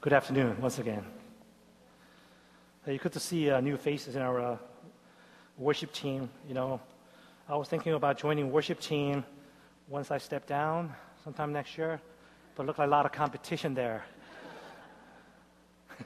Good 0.00 0.12
afternoon 0.12 0.60
once 0.60 0.78
again. 0.78 1.04
Hey, 2.84 2.98
good 2.98 3.12
to 3.14 3.18
see 3.18 3.50
uh, 3.50 3.58
new 3.58 3.76
faces 3.76 4.14
in 4.14 4.22
our 4.22 4.40
uh, 4.40 4.56
worship 5.56 5.92
team. 5.92 6.30
You 6.46 6.54
know, 6.54 6.80
I 7.48 7.56
was 7.56 7.66
thinking 7.66 7.94
about 7.94 8.16
joining 8.16 8.52
worship 8.52 8.78
team 8.78 9.24
once 9.88 10.12
I 10.12 10.18
step 10.18 10.46
down 10.46 10.94
sometime 11.24 11.52
next 11.52 11.76
year, 11.76 12.00
but 12.54 12.64
look 12.64 12.78
like 12.78 12.86
a 12.86 12.90
lot 12.90 13.06
of 13.06 13.12
competition 13.12 13.74
there. 13.74 14.04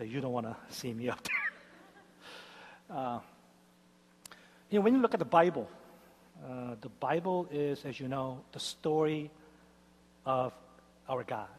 you 0.00 0.20
don't 0.20 0.32
want 0.32 0.46
to 0.46 0.56
see 0.70 0.94
me 0.94 1.08
up 1.08 1.20
there. 1.24 1.34
Uh, 2.96 3.18
you 4.70 4.78
know, 4.78 4.82
when 4.84 4.94
you 4.94 5.00
look 5.02 5.14
at 5.14 5.18
the 5.18 5.26
Bible, 5.26 5.68
uh, 6.48 6.76
the 6.80 6.88
Bible 6.88 7.48
is, 7.50 7.84
as 7.84 7.98
you 7.98 8.06
know, 8.06 8.40
the 8.52 8.60
story 8.60 9.30
of 10.24 10.52
our 11.08 11.24
God. 11.24 11.57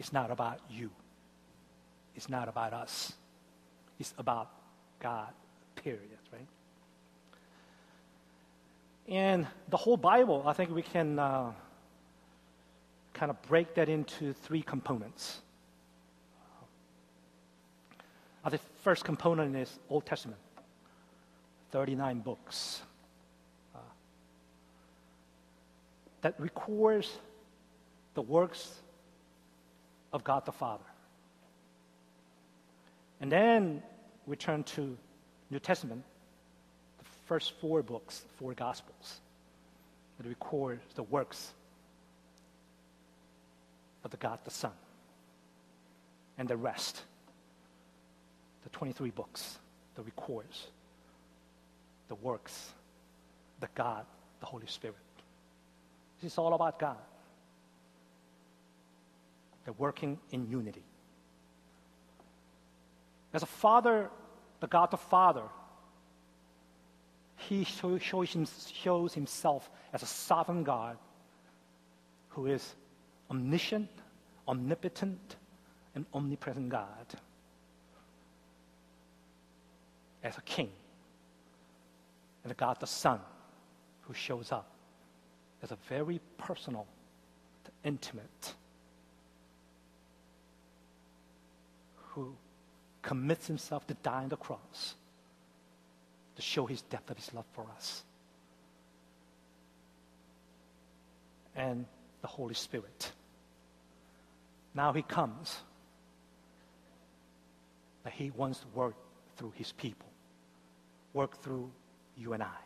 It's 0.00 0.14
not 0.14 0.30
about 0.30 0.58
you. 0.70 0.90
It's 2.16 2.30
not 2.30 2.48
about 2.48 2.72
us. 2.72 3.12
It's 3.98 4.14
about 4.16 4.48
God, 4.98 5.28
period, 5.76 6.18
right? 6.32 6.46
And 9.06 9.46
the 9.68 9.76
whole 9.76 9.98
Bible, 9.98 10.42
I 10.46 10.54
think 10.54 10.74
we 10.74 10.80
can 10.80 11.18
uh, 11.18 11.52
kind 13.12 13.28
of 13.28 13.40
break 13.42 13.74
that 13.74 13.90
into 13.90 14.32
three 14.32 14.62
components. 14.62 15.42
Uh, 18.42 18.48
the 18.48 18.58
first 18.82 19.04
component 19.04 19.54
is 19.54 19.78
Old 19.90 20.06
Testament, 20.06 20.40
39 21.72 22.20
books. 22.20 22.80
Uh, 23.74 23.78
that 26.22 26.40
records 26.40 27.18
the 28.14 28.22
works 28.22 28.80
of 30.12 30.24
God 30.24 30.44
the 30.44 30.52
Father. 30.52 30.84
And 33.20 33.30
then 33.30 33.82
we 34.26 34.36
turn 34.36 34.64
to 34.64 34.96
New 35.50 35.58
Testament, 35.58 36.02
the 36.98 37.04
first 37.26 37.52
four 37.60 37.82
books, 37.82 38.22
four 38.38 38.54
Gospels, 38.54 39.20
that 40.18 40.26
record 40.26 40.80
the 40.94 41.02
works 41.02 41.52
of 44.04 44.10
the 44.10 44.16
God 44.16 44.38
the 44.44 44.50
Son. 44.50 44.72
And 46.38 46.48
the 46.48 46.56
rest, 46.56 47.02
the 48.62 48.70
23 48.70 49.10
books 49.10 49.58
that 49.94 50.02
records 50.02 50.68
the 52.08 52.14
works, 52.16 52.72
the 53.60 53.68
God, 53.74 54.06
the 54.40 54.46
Holy 54.46 54.66
Spirit. 54.66 54.96
This 56.22 56.32
is 56.32 56.38
all 56.38 56.54
about 56.54 56.78
God. 56.78 56.96
They're 59.64 59.74
working 59.74 60.18
in 60.30 60.48
unity. 60.48 60.82
As 63.32 63.42
a 63.42 63.46
father, 63.46 64.10
the 64.60 64.66
God 64.66 64.90
the 64.90 64.96
Father, 64.96 65.44
he 67.36 67.64
shows 67.64 69.14
himself 69.14 69.70
as 69.92 70.02
a 70.02 70.06
sovereign 70.06 70.64
God 70.64 70.98
who 72.30 72.46
is 72.46 72.74
omniscient, 73.30 73.88
omnipotent, 74.46 75.36
and 75.94 76.04
omnipresent 76.12 76.68
God. 76.68 77.06
As 80.22 80.36
a 80.36 80.42
king. 80.42 80.70
And 82.44 82.56
God 82.56 82.78
the 82.80 82.86
Son 82.86 83.20
who 84.02 84.14
shows 84.14 84.52
up 84.52 84.70
as 85.62 85.72
a 85.72 85.78
very 85.88 86.20
personal, 86.38 86.86
intimate, 87.84 88.54
who 92.20 92.34
commits 93.02 93.46
himself 93.46 93.86
to 93.86 93.94
die 93.94 94.22
on 94.22 94.28
the 94.28 94.36
cross 94.36 94.94
to 96.36 96.42
show 96.42 96.66
his 96.66 96.82
depth 96.82 97.10
of 97.10 97.16
his 97.16 97.32
love 97.32 97.46
for 97.52 97.66
us. 97.76 98.02
And 101.56 101.86
the 102.20 102.28
Holy 102.28 102.54
Spirit. 102.54 103.12
Now 104.74 104.92
he 104.92 105.02
comes. 105.02 105.58
That 108.04 108.12
he 108.12 108.30
wants 108.30 108.60
to 108.60 108.66
work 108.68 108.94
through 109.36 109.52
his 109.56 109.72
people, 109.72 110.08
work 111.12 111.42
through 111.42 111.70
you 112.16 112.32
and 112.32 112.42
I. 112.42 112.60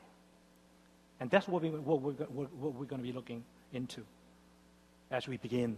And 1.20 1.31
that's 1.31 1.48
what, 1.48 1.62
we, 1.62 1.70
what, 1.70 2.00
we're, 2.00 2.12
what 2.12 2.75
we're 2.75 2.87
going 2.87 3.03
to 3.03 3.06
be 3.06 3.12
looking 3.12 3.44
into 3.72 4.04
as 5.10 5.26
we 5.26 5.37
begin 5.37 5.76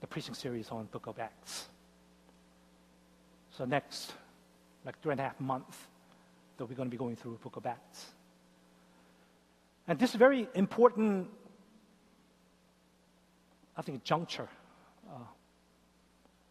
the 0.00 0.06
preaching 0.06 0.34
series 0.34 0.68
on 0.70 0.86
Book 0.86 1.06
of 1.06 1.18
Acts. 1.18 1.68
So 3.58 3.64
next, 3.64 4.12
like 4.84 5.02
three 5.02 5.10
and 5.10 5.20
a 5.20 5.24
half 5.24 5.40
months, 5.40 5.76
that 6.56 6.66
we're 6.66 6.76
going 6.76 6.86
to 6.88 6.92
be 6.92 6.96
going 6.96 7.16
through 7.16 7.40
Book 7.42 7.56
of 7.56 7.66
Acts. 7.66 8.06
And 9.88 9.98
this 9.98 10.14
very 10.14 10.46
important, 10.54 11.26
I 13.76 13.82
think, 13.82 14.04
juncture, 14.04 14.48
uh, 15.10 15.26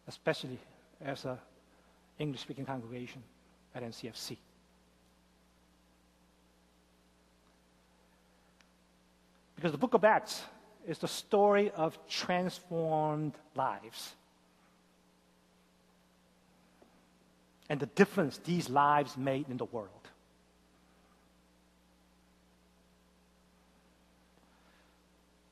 especially 0.06 0.58
as 1.02 1.24
an 1.24 1.38
English-speaking 2.18 2.66
congregation 2.66 3.22
at 3.74 3.82
NCFC. 3.82 4.36
Because 9.56 9.72
the 9.72 9.78
book 9.78 9.94
of 9.94 10.04
Acts 10.04 10.42
is 10.86 10.98
the 10.98 11.08
story 11.08 11.70
of 11.70 11.98
transformed 12.06 13.32
lives. 13.54 14.12
And 17.68 17.78
the 17.80 17.86
difference 17.86 18.38
these 18.38 18.68
lives 18.70 19.16
made 19.16 19.48
in 19.48 19.56
the 19.56 19.64
world. 19.66 19.90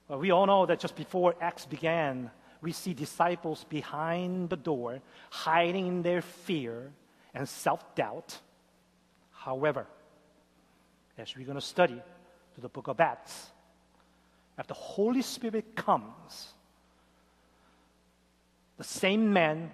Well, 0.09 0.19
we 0.19 0.31
all 0.31 0.47
know 0.47 0.67
that 0.67 0.79
just 0.79 0.95
before 0.95 1.35
Acts 1.41 1.67
began, 1.67 2.31
we 2.63 2.73
see 2.73 2.95
disciples 2.95 3.65
behind 3.65 4.51
the 4.51 4.57
door, 4.57 5.01
hiding 5.31 5.87
in 5.87 6.03
their 6.03 6.23
fear 6.23 6.93
and 7.35 7.49
self 7.49 7.95
doubt. 7.95 8.39
However, 9.33 9.87
as 11.19 11.37
we're 11.37 11.45
going 11.45 11.59
to 11.59 11.65
study 11.65 12.01
to 12.55 12.61
the 12.61 12.69
book 12.69 12.89
of 12.89 13.01
Acts, 13.01 13.51
after 14.59 14.69
the 14.69 14.81
Holy 14.81 15.23
Spirit 15.23 15.75
comes, 15.75 16.55
the 18.79 18.85
same 18.85 19.33
men 19.33 19.71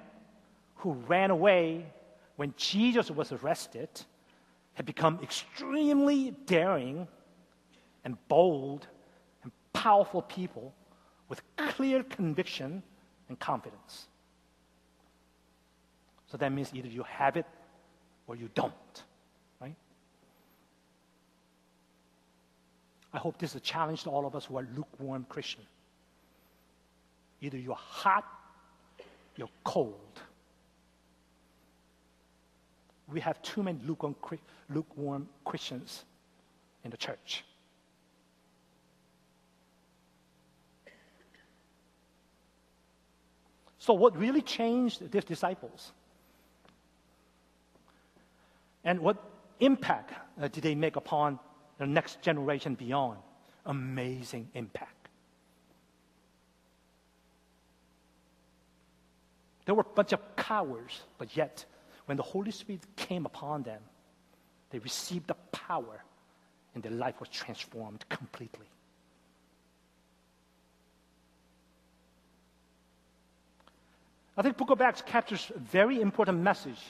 who 0.77 0.93
ran 0.93 1.31
away 1.31 1.87
when 2.37 2.55
Jesus 2.57 3.11
was 3.11 3.33
arrested, 3.33 3.89
had 4.75 4.87
become 4.87 5.21
extremely 5.23 6.31
daring 6.47 7.07
and 8.05 8.17
bold 8.29 8.87
and 9.43 9.53
powerful 9.73 10.23
people 10.23 10.75
with 11.29 11.43
clear 11.57 12.03
conviction 12.03 12.83
and 13.29 13.39
confidence. 13.39 14.09
So 16.27 16.37
that 16.39 16.53
means 16.53 16.71
either 16.75 16.89
you 16.89 17.03
have 17.03 17.37
it 17.37 17.47
or 18.27 18.37
you 18.37 18.49
don't, 18.55 18.73
right? 19.61 19.77
I 23.13 23.19
hope 23.19 23.39
this 23.39 23.51
is 23.51 23.57
a 23.57 23.61
challenge 23.61 24.05
to 24.05 24.11
all 24.11 24.27
of 24.27 24.35
us 24.35 24.47
who 24.47 24.57
are 24.57 24.67
lukewarm 24.75 25.27
Christian. 25.29 25.63
Either 27.43 27.59
you're 27.59 27.75
hot, 27.75 28.25
you're 29.37 29.51
cold 29.65 30.21
we 33.13 33.21
have 33.21 33.41
too 33.43 33.63
many 33.63 33.79
lukewarm, 33.87 35.29
Christians 35.45 36.05
in 36.85 36.91
the 36.91 36.97
church. 36.97 37.45
So, 43.79 43.95
what 43.95 44.17
really 44.17 44.43
changed 44.43 45.11
these 45.11 45.25
disciples? 45.25 45.93
And 48.85 49.01
what 49.01 49.17
impact 49.61 50.13
uh, 50.41 50.49
did 50.49 50.63
they 50.63 50.75
make 50.75 50.97
upon 50.97 51.39
the 51.79 51.87
next 51.87 52.23
generation 52.23 52.75
beyond? 52.75 53.19
Amazing 53.67 54.49
impact. 54.55 55.09
There 59.65 59.75
were 59.75 59.83
a 59.83 59.95
bunch 59.95 60.13
of 60.13 60.21
cowards, 60.37 61.01
but 61.19 61.37
yet 61.37 61.65
when 62.13 62.19
the 62.19 62.23
Holy 62.23 62.51
Spirit 62.51 62.83
came 62.95 63.25
upon 63.25 63.63
them, 63.63 63.81
they 64.69 64.79
received 64.81 65.29
the 65.29 65.35
power 65.51 66.05
and 66.75 66.83
their 66.83 66.93
life 66.93 67.19
was 67.21 67.31
transformed 67.31 68.05
completely. 68.11 68.67
I 74.37 74.43
think 74.43 74.59
Book 74.59 74.69
of 74.69 74.83
Acts 74.83 75.01
captures 75.01 75.51
a 75.57 75.59
very 75.59 76.03
important 76.03 76.41
message 76.41 76.83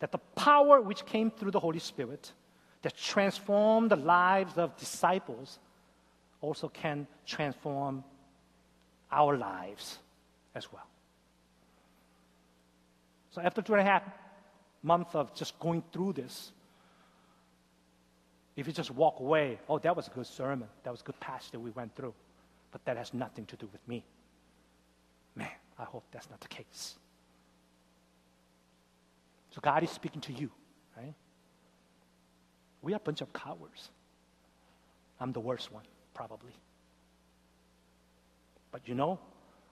that 0.00 0.10
the 0.10 0.18
power 0.34 0.80
which 0.80 1.06
came 1.06 1.30
through 1.30 1.52
the 1.52 1.60
Holy 1.60 1.78
Spirit 1.78 2.32
that 2.82 2.96
transformed 2.96 3.92
the 3.92 3.96
lives 3.96 4.58
of 4.58 4.76
disciples 4.76 5.60
also 6.40 6.68
can 6.68 7.06
transform 7.24 8.02
our 9.12 9.36
lives 9.36 10.00
as 10.56 10.72
well. 10.72 10.88
So 13.30 13.40
after 13.40 13.62
two 13.62 13.74
and 13.74 13.80
a 13.80 13.84
half 13.84 14.02
months 14.84 15.14
of 15.14 15.34
just 15.34 15.58
going 15.58 15.82
through 15.92 16.12
this, 16.12 16.52
if 18.56 18.66
you 18.66 18.72
just 18.72 18.90
walk 18.90 19.18
away, 19.18 19.58
oh, 19.68 19.78
that 19.78 19.96
was 19.96 20.06
a 20.06 20.10
good 20.10 20.26
sermon, 20.26 20.68
that 20.84 20.90
was 20.90 21.00
a 21.00 21.04
good 21.04 21.18
passage 21.18 21.54
we 21.58 21.70
went 21.70 21.96
through, 21.96 22.14
but 22.70 22.84
that 22.84 22.96
has 22.96 23.12
nothing 23.12 23.46
to 23.46 23.56
do 23.56 23.68
with 23.72 23.86
me. 23.88 24.04
Man, 25.34 25.48
I 25.78 25.84
hope 25.84 26.04
that's 26.12 26.30
not 26.30 26.40
the 26.40 26.48
case. 26.48 26.94
So 29.50 29.60
God 29.60 29.82
is 29.82 29.90
speaking 29.90 30.20
to 30.22 30.32
you, 30.32 30.50
right? 30.96 31.14
We 32.82 32.92
are 32.92 32.96
a 32.96 33.00
bunch 33.00 33.20
of 33.20 33.32
cowards. 33.32 33.90
I'm 35.18 35.32
the 35.32 35.40
worst 35.40 35.72
one, 35.72 35.84
probably. 36.12 36.52
But 38.70 38.86
you 38.86 38.94
know, 38.94 39.18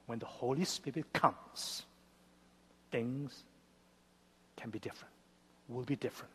when 0.06 0.18
the 0.18 0.26
Holy 0.26 0.64
Spirit 0.64 1.12
comes, 1.12 1.82
things 2.90 3.44
can 4.62 4.70
be 4.70 4.78
different, 4.78 5.12
will 5.68 5.82
be 5.82 5.96
different. 5.96 6.32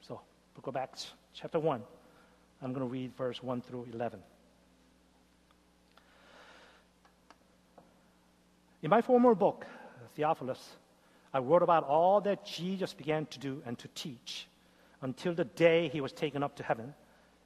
So 0.00 0.18
we'll 0.54 0.62
go 0.62 0.72
back 0.72 0.96
to 0.96 1.06
chapter 1.34 1.58
1. 1.58 1.82
I'm 2.62 2.72
going 2.72 2.86
to 2.86 2.90
read 2.90 3.14
verse 3.16 3.42
1 3.42 3.60
through 3.60 3.86
11. 3.92 4.18
In 8.82 8.88
my 8.88 9.02
former 9.02 9.34
book, 9.34 9.66
Theophilus, 10.16 10.70
I 11.34 11.38
wrote 11.38 11.62
about 11.62 11.84
all 11.84 12.22
that 12.22 12.46
Jesus 12.46 12.94
began 12.94 13.26
to 13.26 13.38
do 13.38 13.62
and 13.66 13.78
to 13.78 13.88
teach 13.88 14.48
until 15.02 15.34
the 15.34 15.44
day 15.44 15.88
he 15.88 16.00
was 16.00 16.12
taken 16.12 16.42
up 16.42 16.56
to 16.56 16.62
heaven 16.62 16.94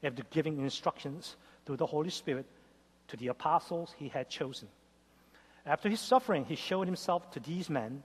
after 0.04 0.22
giving 0.30 0.60
instructions 0.60 1.34
through 1.66 1.78
the 1.78 1.86
Holy 1.86 2.10
Spirit 2.10 2.46
to 3.08 3.16
the 3.16 3.28
apostles 3.28 3.92
he 3.98 4.08
had 4.08 4.30
chosen. 4.30 4.68
After 5.66 5.88
his 5.88 5.98
suffering, 5.98 6.44
he 6.44 6.54
showed 6.54 6.86
himself 6.86 7.32
to 7.32 7.40
these 7.40 7.68
men 7.68 8.04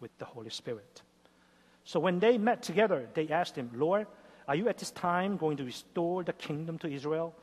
with 0.00 0.16
the 0.18 0.24
Holy 0.24 0.50
Spirit. 0.50 1.02
So 1.84 2.00
when 2.00 2.18
they 2.18 2.36
met 2.38 2.62
together, 2.62 3.08
they 3.14 3.28
asked 3.28 3.56
him, 3.56 3.70
Lord, 3.74 4.06
are 4.48 4.56
you 4.56 4.68
at 4.68 4.78
this 4.78 4.90
time 4.90 5.36
going 5.36 5.56
to 5.58 5.64
restore 5.64 6.24
the 6.24 6.32
kingdom 6.32 6.78
to 6.78 6.88
Israel? 6.88 7.34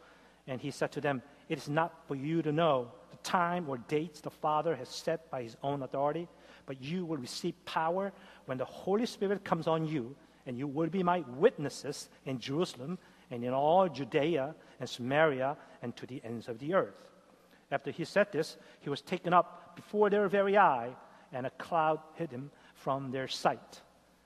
And 0.47 0.59
he 0.59 0.71
said 0.71 0.91
to 0.93 1.01
them, 1.01 1.21
It 1.49 1.57
is 1.57 1.69
not 1.69 2.07
for 2.07 2.15
you 2.15 2.41
to 2.41 2.51
know 2.51 2.91
the 3.11 3.17
time 3.17 3.69
or 3.69 3.77
dates 3.77 4.21
the 4.21 4.29
Father 4.29 4.75
has 4.75 4.89
set 4.89 5.29
by 5.31 5.43
his 5.43 5.55
own 5.63 5.83
authority, 5.83 6.27
but 6.65 6.81
you 6.81 7.05
will 7.05 7.17
receive 7.17 7.53
power 7.65 8.11
when 8.45 8.57
the 8.57 8.65
Holy 8.65 9.05
Spirit 9.05 9.43
comes 9.43 9.67
on 9.67 9.85
you, 9.85 10.15
and 10.45 10.57
you 10.57 10.67
will 10.67 10.89
be 10.89 11.03
my 11.03 11.23
witnesses 11.37 12.09
in 12.25 12.39
Jerusalem 12.39 12.97
and 13.31 13.43
in 13.43 13.53
all 13.53 13.87
Judea 13.87 14.55
and 14.79 14.89
Samaria 14.89 15.57
and 15.81 15.95
to 15.95 16.05
the 16.05 16.21
ends 16.23 16.47
of 16.47 16.59
the 16.59 16.73
earth. 16.73 17.09
After 17.71 17.91
he 17.91 18.05
said 18.05 18.31
this, 18.31 18.57
he 18.81 18.89
was 18.89 19.01
taken 19.01 19.33
up 19.33 19.75
before 19.75 20.09
their 20.09 20.27
very 20.27 20.57
eye, 20.57 20.95
and 21.33 21.45
a 21.45 21.51
cloud 21.51 21.99
hid 22.15 22.31
him 22.31 22.51
from 22.75 23.11
their 23.11 23.27
sight. 23.27 23.81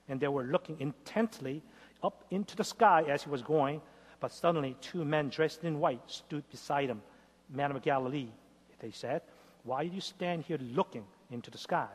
And 0.09 0.19
they 0.19 0.27
were 0.27 0.43
looking 0.43 0.77
intently 0.79 1.63
up 2.03 2.25
into 2.31 2.55
the 2.55 2.63
sky 2.63 3.03
as 3.07 3.23
he 3.23 3.29
was 3.29 3.41
going, 3.41 3.81
but 4.19 4.31
suddenly 4.31 4.75
two 4.81 5.03
men 5.03 5.29
dressed 5.29 5.63
in 5.63 5.79
white 5.79 6.01
stood 6.07 6.47
beside 6.49 6.89
him. 6.89 7.01
Man 7.49 7.71
of 7.71 7.81
Galilee, 7.81 8.29
they 8.79 8.91
said, 8.91 9.21
why 9.63 9.85
do 9.85 9.93
you 9.93 10.01
stand 10.01 10.43
here 10.43 10.59
looking 10.61 11.05
into 11.31 11.51
the 11.51 11.57
sky? 11.57 11.87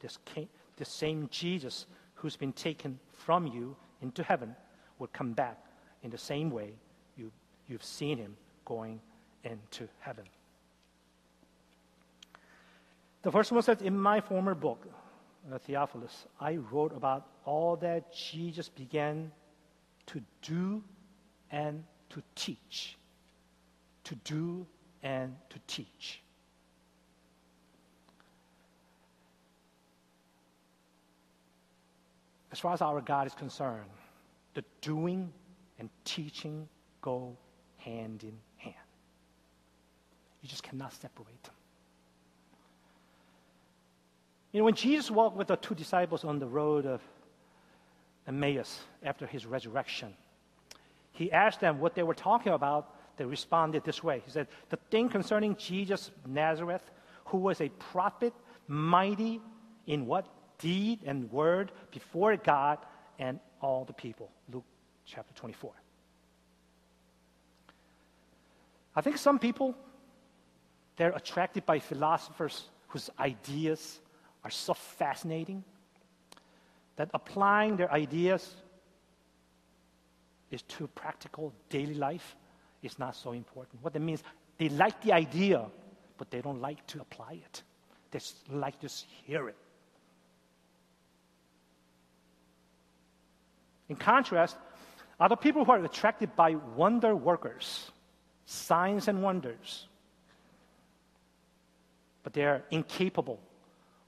This, 0.00 0.18
came, 0.24 0.48
this 0.76 0.88
same 0.88 1.28
Jesus 1.30 1.86
who's 2.14 2.36
been 2.36 2.52
taken 2.52 2.98
from 3.12 3.46
you 3.46 3.76
into 4.00 4.22
heaven 4.22 4.54
will 4.98 5.08
come 5.08 5.32
back 5.32 5.58
in 6.02 6.10
the 6.10 6.18
same 6.18 6.50
way 6.50 6.72
you, 7.16 7.30
you've 7.68 7.84
seen 7.84 8.18
him 8.18 8.36
going 8.64 9.00
into 9.44 9.88
heaven. 10.00 10.24
The 13.22 13.30
first 13.30 13.52
one 13.52 13.62
says, 13.62 13.80
In 13.82 13.98
my 13.98 14.20
former 14.20 14.54
book, 14.54 14.86
uh, 15.52 15.58
Theophilus, 15.58 16.26
I 16.40 16.56
wrote 16.56 16.94
about 16.94 17.26
all 17.44 17.76
that 17.76 18.12
Jesus 18.12 18.68
began 18.68 19.30
to 20.06 20.20
do 20.42 20.82
and 21.50 21.84
to 22.10 22.22
teach. 22.34 22.98
To 24.04 24.14
do 24.16 24.66
and 25.02 25.36
to 25.50 25.58
teach. 25.66 26.20
As 32.50 32.58
far 32.58 32.74
as 32.74 32.82
our 32.82 33.00
God 33.00 33.26
is 33.26 33.34
concerned, 33.34 33.88
the 34.54 34.64
doing 34.82 35.32
and 35.78 35.88
teaching 36.04 36.68
go 37.00 37.36
hand 37.78 38.24
in 38.24 38.36
hand. 38.56 38.74
You 40.42 40.48
just 40.48 40.62
cannot 40.62 40.92
separate 40.92 41.42
them. 41.44 41.54
You 44.52 44.60
know, 44.60 44.64
when 44.64 44.74
Jesus 44.74 45.10
walked 45.10 45.36
with 45.36 45.48
the 45.48 45.56
two 45.56 45.74
disciples 45.74 46.24
on 46.24 46.38
the 46.38 46.46
road 46.46 46.84
of 46.84 47.00
Emmaus 48.26 48.80
after 49.02 49.26
his 49.26 49.46
resurrection, 49.46 50.14
he 51.12 51.32
asked 51.32 51.60
them 51.60 51.80
what 51.80 51.94
they 51.94 52.02
were 52.02 52.14
talking 52.14 52.52
about. 52.52 52.94
They 53.16 53.24
responded 53.24 53.84
this 53.84 54.02
way 54.02 54.22
He 54.24 54.30
said, 54.30 54.48
The 54.68 54.78
thing 54.90 55.08
concerning 55.08 55.56
Jesus 55.56 56.10
Nazareth, 56.26 56.82
who 57.26 57.38
was 57.38 57.60
a 57.60 57.68
prophet, 57.68 58.34
mighty 58.68 59.40
in 59.86 60.06
what? 60.06 60.26
Deed 60.58 61.00
and 61.04 61.30
word 61.32 61.72
before 61.90 62.36
God 62.36 62.78
and 63.18 63.40
all 63.60 63.84
the 63.84 63.92
people. 63.92 64.30
Luke 64.52 64.64
chapter 65.06 65.34
24. 65.34 65.72
I 68.94 69.00
think 69.00 69.16
some 69.16 69.38
people, 69.38 69.74
they're 70.96 71.12
attracted 71.12 71.64
by 71.64 71.78
philosophers 71.78 72.68
whose 72.88 73.08
ideas 73.18 74.00
are 74.44 74.50
so 74.50 74.74
fascinating 74.74 75.64
that 76.96 77.10
applying 77.14 77.76
their 77.76 77.90
ideas 77.92 78.54
is 80.50 80.62
to 80.62 80.86
practical 80.88 81.52
daily 81.70 81.94
life 81.94 82.36
is 82.82 82.98
not 82.98 83.16
so 83.16 83.32
important. 83.32 83.82
What 83.82 83.92
that 83.94 84.00
means, 84.00 84.22
they 84.58 84.68
like 84.68 85.00
the 85.02 85.12
idea, 85.12 85.64
but 86.18 86.30
they 86.30 86.40
don't 86.40 86.60
like 86.60 86.86
to 86.88 87.00
apply 87.00 87.32
it. 87.32 87.62
They 88.10 88.18
just 88.18 88.50
like 88.50 88.78
to 88.80 88.88
hear 89.24 89.48
it. 89.48 89.56
In 93.88 93.96
contrast, 93.96 94.56
other 95.18 95.36
people 95.36 95.64
who 95.64 95.72
are 95.72 95.84
attracted 95.84 96.34
by 96.34 96.54
wonder 96.54 97.14
workers, 97.14 97.90
signs 98.44 99.08
and 99.08 99.22
wonders, 99.22 99.86
but 102.22 102.32
they 102.32 102.44
are 102.44 102.62
incapable 102.70 103.40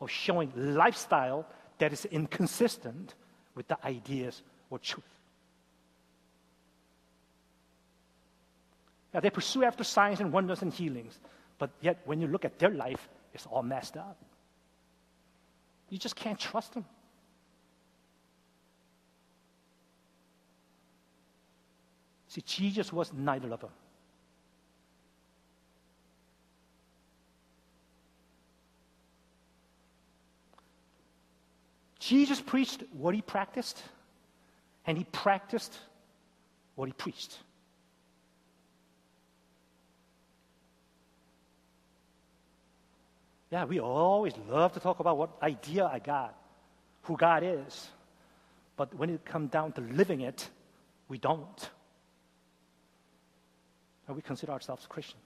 showing 0.08 0.52
lifestyle 0.56 1.46
that 1.78 1.92
is 1.92 2.04
inconsistent 2.06 3.14
with 3.54 3.68
the 3.68 3.78
ideas 3.84 4.42
or 4.70 4.78
truth. 4.78 5.04
Now, 9.12 9.20
they 9.20 9.30
pursue 9.30 9.62
after 9.62 9.84
signs 9.84 10.20
and 10.20 10.32
wonders 10.32 10.62
and 10.62 10.72
healings, 10.72 11.20
but 11.58 11.70
yet 11.80 12.00
when 12.04 12.20
you 12.20 12.26
look 12.26 12.44
at 12.44 12.58
their 12.58 12.70
life, 12.70 13.08
it's 13.32 13.46
all 13.46 13.62
messed 13.62 13.96
up. 13.96 14.18
You 15.88 15.98
just 15.98 16.16
can't 16.16 16.38
trust 16.38 16.74
them. 16.74 16.84
See, 22.28 22.42
Jesus 22.44 22.92
was 22.92 23.12
neither 23.12 23.52
of 23.52 23.60
them. 23.60 23.70
Jesus 32.04 32.38
preached 32.38 32.82
what 32.92 33.14
he 33.14 33.22
practiced, 33.22 33.82
and 34.86 34.98
he 34.98 35.04
practiced 35.04 35.74
what 36.74 36.86
he 36.86 36.92
preached. 36.92 37.38
Yeah, 43.50 43.64
we 43.64 43.80
always 43.80 44.34
love 44.50 44.74
to 44.74 44.80
talk 44.80 45.00
about 45.00 45.16
what 45.16 45.30
idea 45.40 45.86
I 45.86 45.98
got, 45.98 46.36
who 47.04 47.16
God 47.16 47.42
is. 47.42 47.88
But 48.76 48.92
when 48.94 49.08
it 49.08 49.24
comes 49.24 49.50
down 49.50 49.72
to 49.72 49.80
living 49.80 50.20
it, 50.20 50.50
we 51.08 51.16
don't. 51.16 51.70
And 54.06 54.14
we 54.14 54.20
consider 54.20 54.52
ourselves 54.52 54.84
Christian. 54.86 55.18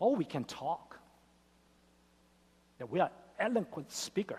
oh, 0.00 0.10
we 0.10 0.24
can 0.24 0.44
talk, 0.44 0.98
that 2.78 2.90
we 2.90 3.00
are 3.00 3.10
eloquent 3.38 3.90
speaker. 3.90 4.38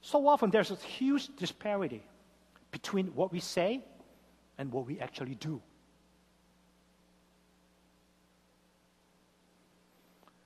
So 0.00 0.26
often 0.26 0.50
there's 0.50 0.70
a 0.70 0.76
huge 0.76 1.28
disparity 1.36 2.02
between 2.70 3.06
what 3.08 3.32
we 3.32 3.40
say 3.40 3.80
and 4.58 4.72
what 4.72 4.86
we 4.86 4.98
actually 4.98 5.36
do. 5.36 5.62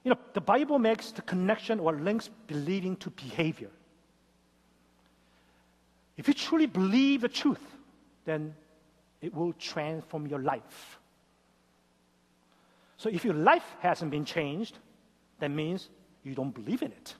You 0.05 0.11
know, 0.11 0.19
the 0.35 0.41
Bible 0.41 0.79
makes 0.79 1.13
the 1.13 1.23
connection 1.23 1.81
or 1.81 1.95
links 1.95 2.29
believing 2.47 2.97
to 2.97 3.11
behavior. 3.11 3.71
If 6.17 6.29
you 6.29 6.35
truly 6.35 6.67
believe 6.67 7.23
the 7.23 7.29
truth, 7.29 7.65
then 8.27 8.55
it 9.23 9.35
will 9.35 9.55
transform 9.55 10.27
your 10.27 10.41
life. 10.41 10.99
So 12.97 13.09
if 13.09 13.25
your 13.25 13.35
life 13.35 13.65
hasn't 13.81 14.11
been 14.11 14.25
changed, 14.25 14.79
that 15.41 15.51
means 15.51 15.89
you 16.23 16.35
don't 16.35 16.55
believe 16.55 16.83
in 16.83 16.93
it. 16.93 17.15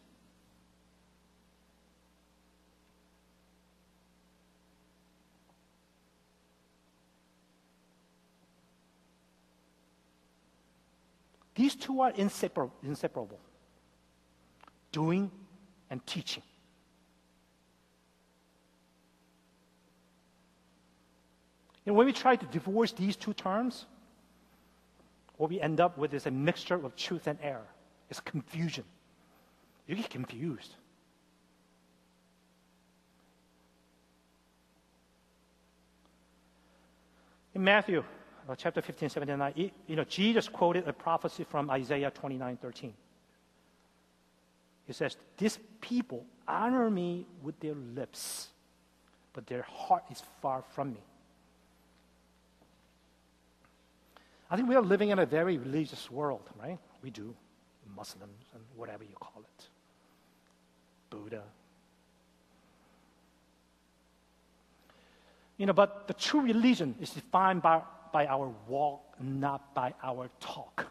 These 11.55 11.77
two 11.77 12.01
are 12.01 12.11
inseparable 12.11 13.41
doing 14.91 15.31
and 15.91 16.05
teaching. 16.07 16.43
And 21.87 21.95
when 21.95 22.07
we 22.07 22.13
try 22.13 22.37
to 22.37 22.47
divorce 22.47 22.93
these 22.93 23.17
two 23.17 23.35
terms, 23.35 23.87
what 25.37 25.51
we 25.51 25.61
end 25.61 25.81
up 25.81 25.99
with 25.99 26.15
is 26.15 26.27
a 26.27 26.31
mixture 26.31 26.75
of 26.75 26.95
truth 26.97 27.27
and 27.27 27.39
error. 27.43 27.67
It's 28.11 28.21
confusion. 28.21 28.85
You 29.87 29.97
get 29.97 30.11
confused. 30.11 30.75
In 37.55 37.63
Matthew 37.63 38.03
uh, 38.49 38.55
chapter 38.57 38.83
15, 38.83 39.09
79, 39.09 39.71
you 39.87 39.97
know, 39.97 40.05
Jesus 40.05 40.49
quoted 40.49 40.87
a 40.87 40.93
prophecy 40.93 41.45
from 41.45 41.71
Isaiah 41.71 42.11
29, 42.11 42.57
13. 42.57 42.93
He 44.87 44.93
says, 44.93 45.17
These 45.39 45.59
people 45.81 46.25
honor 46.47 46.91
me 46.91 47.27
with 47.43 47.59
their 47.61 47.75
lips, 47.75 48.49
but 49.33 49.47
their 49.47 49.63
heart 49.63 50.05
is 50.11 50.23
far 50.43 50.63
from 50.75 50.93
me. 50.93 51.01
I 54.55 54.57
think 54.57 54.69
we 54.69 54.77
are 54.77 54.83
living 54.83 55.11
in 55.11 55.19
a 55.19 55.27
very 55.27 55.59
religious 55.59 56.09
world, 56.09 56.49
right? 56.63 56.79
We 57.03 57.11
do. 57.11 57.35
Muslims 57.97 58.45
and 58.55 58.63
whatever 58.77 59.03
you 59.03 59.17
call 59.17 59.43
it. 59.43 59.69
Buddha. 61.11 61.43
You 65.57 65.67
know, 65.67 65.73
but 65.73 66.07
the 66.07 66.15
true 66.15 66.41
religion 66.41 66.95
is 67.01 67.11
defined 67.11 67.63
by 67.63 67.83
by 68.13 68.29
our 68.29 68.55
walk, 68.69 69.03
not 69.21 69.75
by 69.75 69.93
our 70.05 70.31
talk. 70.39 70.87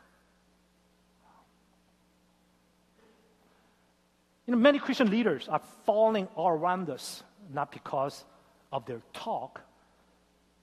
You 4.45 4.51
know, 4.51 4.57
many 4.57 4.77
Christian 4.77 5.09
leaders 5.09 5.47
are 5.47 5.61
falling 5.85 6.27
all 6.35 6.49
around 6.49 6.89
us, 6.89 7.23
not 7.53 7.71
because 7.71 8.25
of 8.73 8.85
their 8.85 9.01
talk, 9.13 9.61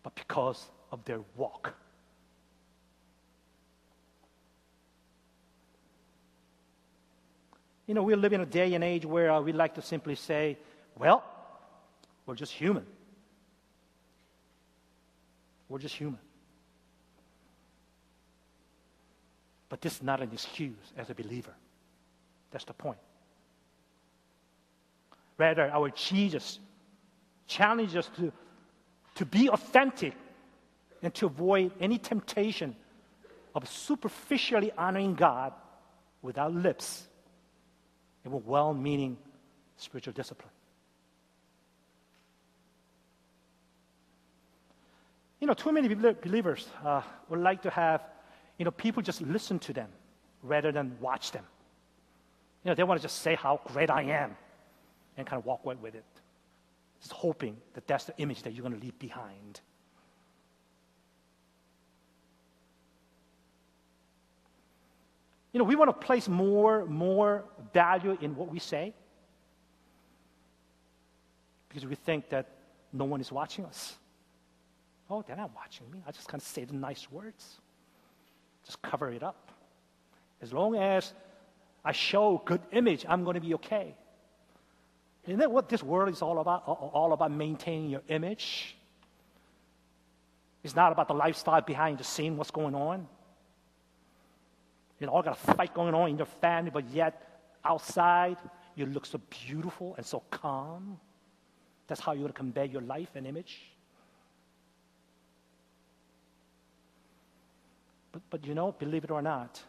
but 0.02 0.14
because 0.14 0.68
of 0.92 1.02
their 1.06 1.20
walk. 1.34 1.79
You 7.90 7.94
know, 7.94 8.04
we 8.04 8.14
live 8.14 8.32
in 8.32 8.40
a 8.40 8.46
day 8.46 8.74
and 8.74 8.84
age 8.84 9.04
where 9.04 9.32
uh, 9.32 9.40
we 9.40 9.52
like 9.52 9.74
to 9.74 9.82
simply 9.82 10.14
say, 10.14 10.56
well, 10.96 11.24
we're 12.24 12.36
just 12.36 12.52
human. 12.52 12.86
We're 15.68 15.80
just 15.80 15.96
human. 15.96 16.20
But 19.68 19.80
this 19.80 19.96
is 19.96 20.04
not 20.04 20.22
an 20.22 20.30
excuse 20.32 20.76
as 20.96 21.10
a 21.10 21.16
believer. 21.16 21.52
That's 22.52 22.64
the 22.64 22.74
point. 22.74 22.98
Rather, 25.36 25.68
our 25.68 25.90
Jesus 25.90 26.60
challenges 27.48 27.96
us 27.96 28.10
to, 28.18 28.32
to 29.16 29.24
be 29.26 29.50
authentic 29.50 30.14
and 31.02 31.12
to 31.14 31.26
avoid 31.26 31.72
any 31.80 31.98
temptation 31.98 32.76
of 33.52 33.68
superficially 33.68 34.70
honoring 34.78 35.16
God 35.16 35.52
without 36.22 36.54
lips 36.54 37.08
and 38.24 38.32
was 38.32 38.42
well 38.44 38.74
meaning 38.74 39.16
spiritual 39.76 40.12
discipline. 40.12 40.50
You 45.40 45.46
know, 45.46 45.54
too 45.54 45.72
many 45.72 45.88
believers 45.94 46.68
uh, 46.84 47.00
would 47.30 47.40
like 47.40 47.62
to 47.62 47.70
have 47.70 48.02
you 48.60 48.64
know, 48.64 48.70
people 48.70 49.02
just 49.02 49.22
listen 49.22 49.58
to 49.60 49.72
them 49.72 49.88
rather 50.42 50.70
than 50.70 50.94
watch 51.00 51.32
them. 51.32 51.46
You 52.62 52.68
know, 52.68 52.74
they 52.74 52.82
want 52.82 53.00
to 53.00 53.02
just 53.02 53.22
say 53.22 53.34
how 53.34 53.58
great 53.64 53.88
I 53.88 54.02
am 54.02 54.36
and 55.16 55.26
kind 55.26 55.40
of 55.40 55.46
walk 55.46 55.64
away 55.64 55.76
with 55.80 55.94
it. 55.94 56.04
Just 57.00 57.14
hoping 57.14 57.56
that 57.72 57.86
that's 57.86 58.04
the 58.04 58.12
image 58.18 58.42
that 58.42 58.52
you're 58.52 58.60
going 58.60 58.78
to 58.78 58.84
leave 58.84 58.98
behind. 58.98 59.62
You 65.52 65.58
know, 65.58 65.64
we 65.64 65.76
want 65.76 65.88
to 65.88 66.06
place 66.06 66.28
more, 66.28 66.84
more 66.86 67.44
value 67.72 68.16
in 68.20 68.36
what 68.36 68.50
we 68.50 68.58
say 68.58 68.94
because 71.68 71.86
we 71.86 71.94
think 71.94 72.28
that 72.30 72.48
no 72.92 73.04
one 73.04 73.20
is 73.20 73.32
watching 73.32 73.64
us. 73.64 73.96
Oh, 75.08 75.24
they're 75.26 75.36
not 75.36 75.50
watching 75.54 75.90
me. 75.90 76.02
I 76.06 76.12
just 76.12 76.28
kind 76.28 76.40
of 76.40 76.46
say 76.46 76.64
the 76.64 76.74
nice 76.74 77.10
words. 77.10 77.60
Just 78.64 78.80
cover 78.82 79.10
it 79.10 79.22
up. 79.22 79.50
As 80.40 80.52
long 80.52 80.76
as 80.76 81.12
I 81.84 81.92
show 81.92 82.42
good 82.44 82.60
image, 82.72 83.04
I'm 83.08 83.24
going 83.24 83.34
to 83.34 83.40
be 83.40 83.54
okay. 83.54 83.94
Isn't 85.26 85.38
that 85.40 85.50
what 85.50 85.68
this 85.68 85.82
world 85.82 86.10
is 86.10 86.22
all 86.22 86.38
about? 86.38 86.62
All 86.66 87.12
about 87.12 87.32
maintaining 87.32 87.90
your 87.90 88.02
image. 88.08 88.76
It's 90.62 90.76
not 90.76 90.92
about 90.92 91.08
the 91.08 91.14
lifestyle 91.14 91.60
behind 91.60 91.98
the 91.98 92.04
scene, 92.04 92.36
what's 92.36 92.50
going 92.50 92.74
on. 92.74 93.06
You 95.00 95.06
know, 95.06 95.12
all 95.12 95.22
got 95.22 95.36
a 95.36 95.54
fight 95.54 95.74
going 95.74 95.94
on 95.94 96.10
in 96.10 96.16
your 96.18 96.26
family, 96.26 96.70
but 96.70 96.88
yet 96.90 97.26
outside 97.64 98.36
you 98.76 98.86
look 98.86 99.06
so 99.06 99.20
beautiful 99.46 99.94
and 99.96 100.04
so 100.04 100.22
calm. 100.30 100.98
That's 101.86 102.00
how 102.00 102.12
you're 102.12 102.20
going 102.20 102.32
to 102.32 102.38
convey 102.38 102.66
your 102.66 102.82
life 102.82 103.08
and 103.14 103.26
image. 103.26 103.60
But, 108.12 108.22
but 108.30 108.46
you 108.46 108.54
know, 108.54 108.72
believe 108.72 109.04
it 109.04 109.10
or 109.10 109.22
not, 109.22 109.60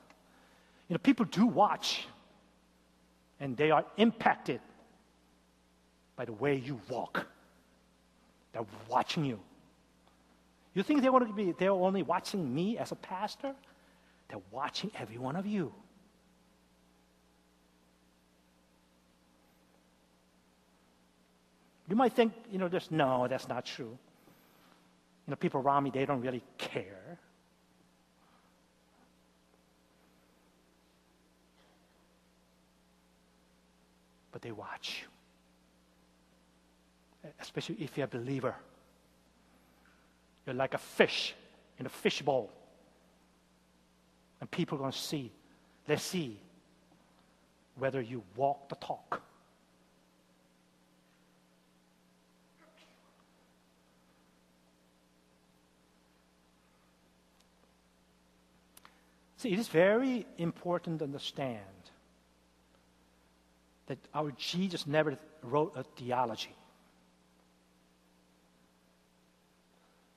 you 0.88 0.93
know, 0.93 1.00
people 1.00 1.25
do 1.25 1.45
watch 1.45 2.07
and 3.39 3.55
they 3.55 3.71
are 3.71 3.85
impacted 3.97 4.59
by 6.15 6.25
the 6.25 6.33
way 6.33 6.55
you 6.55 6.79
walk. 6.89 7.25
They're 8.51 8.65
watching 8.89 9.25
you. 9.25 9.39
You 10.73 10.83
think 10.83 11.01
they're 11.01 11.11
going 11.11 11.27
to 11.27 11.33
be 11.33 11.53
they're 11.57 11.71
only 11.71 12.03
watching 12.03 12.53
me 12.53 12.77
as 12.77 12.91
a 12.91 12.95
pastor? 12.95 13.53
They're 14.31 14.39
watching 14.50 14.89
every 14.97 15.17
one 15.17 15.35
of 15.35 15.45
you. 15.45 15.73
You 21.89 21.97
might 21.97 22.13
think, 22.13 22.31
you 22.50 22.57
know, 22.57 22.69
there's 22.69 22.89
no, 22.89 23.27
that's 23.27 23.50
not 23.50 23.65
true. 23.65 23.97
You 25.27 25.31
know, 25.31 25.35
people 25.35 25.59
around 25.59 25.83
me, 25.83 25.91
they 25.93 26.05
don't 26.05 26.21
really 26.21 26.41
care. 26.57 27.19
but 34.31 34.41
they 34.41 34.51
watch. 34.51 35.03
Especially 37.39 37.75
if 37.79 37.97
you're 37.97 38.05
a 38.05 38.07
believer. 38.07 38.55
You're 40.45 40.55
like 40.55 40.73
a 40.73 40.79
fish 40.79 41.35
in 41.77 41.85
a 41.85 41.89
fishbowl. 41.89 42.50
People 44.51 44.77
are 44.77 44.79
going 44.81 44.91
to 44.91 44.98
see. 44.98 45.31
Let's 45.88 46.03
see 46.03 46.38
whether 47.77 48.01
you 48.01 48.22
walk 48.36 48.70
the 48.70 48.75
talk. 48.75 49.22
See, 59.38 59.51
it 59.51 59.58
is 59.58 59.70
very 59.70 60.27
important 60.38 61.00
to 61.00 61.05
understand 61.05 61.60
that 63.88 63.98
our 64.13 64.31
Jesus 64.38 64.86
never 64.86 65.17
wrote 65.41 65.74
a 65.75 65.84
theology. 65.84 66.53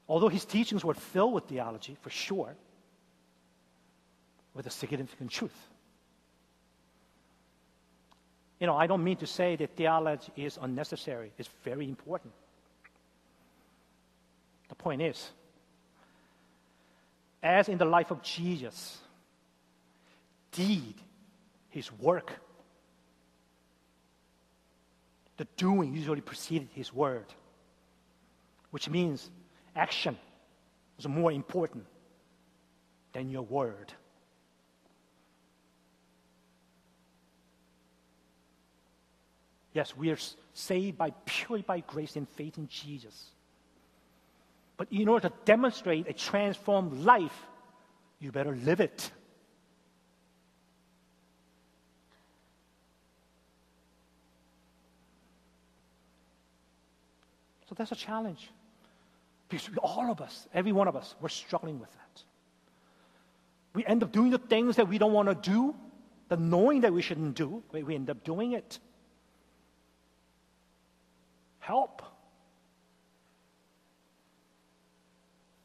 Although 0.07 0.29
his 0.29 0.45
teachings 0.45 0.85
were 0.85 0.93
filled 0.93 1.33
with 1.33 1.45
theology, 1.45 1.97
for 2.03 2.11
sure, 2.11 2.55
with 4.55 4.67
a 4.67 4.71
significant 4.71 5.31
truth. 5.31 5.69
You 8.61 8.67
know, 8.67 8.77
I 8.77 8.87
don't 8.87 9.03
mean 9.03 9.17
to 9.17 9.27
say 9.27 9.57
that 9.57 9.77
theology 9.77 10.33
is 10.37 10.59
unnecessary, 10.61 11.33
it's 11.37 11.51
very 11.65 11.89
important. 11.89 12.33
The 14.69 14.75
point 14.75 15.03
is, 15.03 15.31
as 17.43 17.69
in 17.69 17.77
the 17.77 17.85
life 17.85 18.11
of 18.11 18.23
Jesus, 18.23 18.99
deed, 20.53 20.95
his 21.69 21.93
work, 21.93 22.33
the 25.37 25.47
doing 25.57 25.93
usually 25.93 26.21
preceded 26.21 26.69
his 26.73 26.93
word, 26.93 27.27
which 28.71 28.89
means 28.89 29.31
action 29.75 30.17
is 30.99 31.09
more 31.09 31.33
important 31.33 31.85
than 33.13 33.31
your 33.31 33.43
word. 33.43 33.93
Yes, 39.75 39.97
we 39.97 40.11
are 40.11 40.19
saved 40.55 40.97
by 40.97 41.11
purely 41.27 41.63
by 41.63 41.81
grace 41.81 42.15
and 42.17 42.29
faith 42.29 42.57
in 42.57 42.69
Jesus. 42.69 43.31
But 44.77 44.89
in 44.91 45.09
order 45.09 45.29
to 45.29 45.35
demonstrate 45.45 46.09
a 46.09 46.13
transformed 46.13 47.05
life, 47.05 47.37
you 48.21 48.31
better 48.33 48.55
live 48.55 48.81
it. 48.81 49.11
So 57.69 57.75
that's 57.75 57.93
a 57.93 57.97
challenge. 57.97 58.51
Because 59.49 59.69
all 59.83 60.11
of 60.11 60.21
us, 60.21 60.47
every 60.55 60.73
one 60.73 60.87
of 60.87 60.95
us, 60.95 61.17
we're 61.21 61.29
struggling 61.29 61.81
with 61.81 61.91
that. 61.93 62.23
We 63.75 63.85
end 63.85 64.05
up 64.05 64.13
doing 64.13 64.31
the 64.31 64.39
things 64.39 64.77
that 64.77 64.89
we 64.89 64.99
don't 64.99 65.13
want 65.13 65.29
to 65.29 65.51
do, 65.51 65.75
the 66.29 66.37
knowing 66.37 66.83
that 66.83 66.93
we 66.93 67.03
shouldn't 67.03 67.35
do, 67.35 67.63
we 67.73 67.95
end 67.95 68.09
up 68.09 68.23
doing 68.23 68.53
it. 68.53 68.79
Help. 71.65 72.03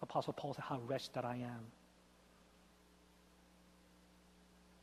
Apostle 0.02 0.32
Paul 0.32 0.54
said, 0.54 0.64
How 0.64 0.80
wretched 0.88 1.10
that 1.14 1.26
I 1.26 1.36
am. 1.36 1.66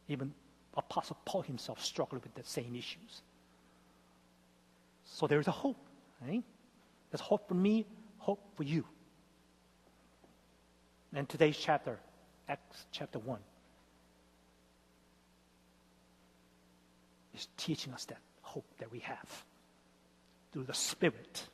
Even 0.09 0.35
Apostle 0.77 1.17
Paul 1.25 1.41
himself 1.41 1.83
struggled 1.83 2.23
with 2.23 2.35
the 2.35 2.45
same 2.45 2.77
issues. 2.77 3.23
So 5.07 5.27
there's 5.27 5.49
a 5.49 5.53
hope, 5.53 5.79
right? 6.21 6.43
There's 7.11 7.23
hope 7.23 7.49
for 7.49 7.55
me, 7.55 7.87
hope 8.19 8.43
for 8.55 8.65
you. 8.65 8.85
And 11.15 11.27
today's 11.27 11.57
chapter, 11.57 11.99
Acts 12.47 12.85
chapter 12.93 13.19
1, 13.21 13.39
is 17.35 17.49
teaching 17.57 17.95
us 17.95 18.05
that 18.05 18.19
hope 18.43 18.67
that 18.79 18.93
we 18.93 18.99
have 18.99 19.45
through 20.57 20.65
the 20.65 20.73
Spirit 20.73 21.47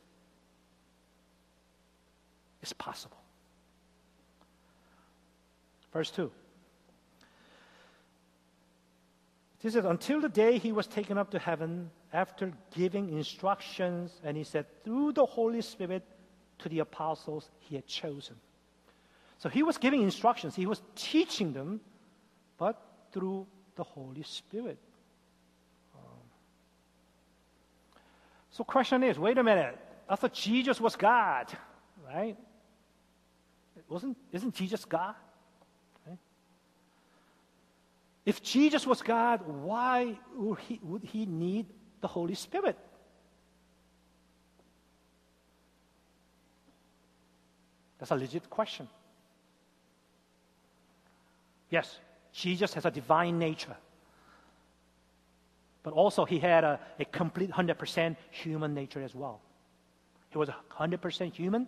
is 2.61 2.71
possible. 2.71 3.17
Verse 5.91 6.09
2. 6.11 6.31
This 9.61 9.75
is 9.75 9.83
until 9.83 10.21
the 10.21 10.29
day 10.29 10.57
he 10.57 10.71
was 10.71 10.87
taken 10.87 11.17
up 11.17 11.31
to 11.31 11.39
heaven 11.39 11.91
after 12.13 12.53
giving 12.73 13.09
instructions, 13.09 14.21
and 14.23 14.37
he 14.37 14.45
said, 14.45 14.67
through 14.85 15.11
the 15.11 15.25
Holy 15.25 15.61
Spirit 15.61 16.07
to 16.59 16.69
the 16.69 16.79
apostles 16.79 17.49
he 17.59 17.75
had 17.75 17.85
chosen. 17.85 18.37
So 19.37 19.49
he 19.49 19.63
was 19.63 19.77
giving 19.77 20.01
instructions, 20.01 20.55
he 20.55 20.65
was 20.65 20.81
teaching 20.95 21.51
them, 21.51 21.81
but 22.57 22.81
through 23.11 23.47
the 23.75 23.83
Holy 23.83 24.23
Spirit. 24.23 24.77
So 28.53 28.63
question 28.63 29.01
is, 29.03 29.17
wait 29.17 29.39
a 29.39 29.43
minute. 29.43 29.75
I 30.07 30.15
thought 30.15 30.33
Jesus 30.33 30.79
was 30.79 30.95
God, 30.95 31.51
right? 32.05 32.37
Wasn't, 33.89 34.15
isn't 34.31 34.53
Jesus 34.53 34.85
God? 34.85 35.15
Right? 36.05 36.19
If 38.27 38.43
Jesus 38.43 38.85
was 38.85 39.01
God, 39.01 39.41
why 39.47 40.19
would 40.35 40.59
he, 40.59 40.79
would 40.83 41.03
he 41.03 41.25
need 41.25 41.65
the 41.99 42.07
Holy 42.07 42.35
Spirit? 42.35 42.77
That's 47.97 48.11
a 48.11 48.15
legit 48.15 48.47
question. 48.51 48.87
Yes, 51.71 51.97
Jesus 52.31 52.71
has 52.75 52.85
a 52.85 52.91
divine 52.91 53.39
nature 53.39 53.75
but 55.83 55.93
also 55.93 56.25
he 56.25 56.39
had 56.39 56.63
a, 56.63 56.79
a 56.99 57.05
complete 57.05 57.51
100% 57.51 58.15
human 58.31 58.73
nature 58.73 59.01
as 59.01 59.13
well. 59.13 59.41
He 60.29 60.37
was 60.37 60.49
100% 60.71 61.33
human, 61.33 61.67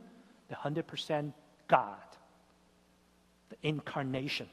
the 0.50 0.56
100% 0.56 1.34
God, 1.68 1.98
the 3.50 3.58
incarnation. 3.62 4.48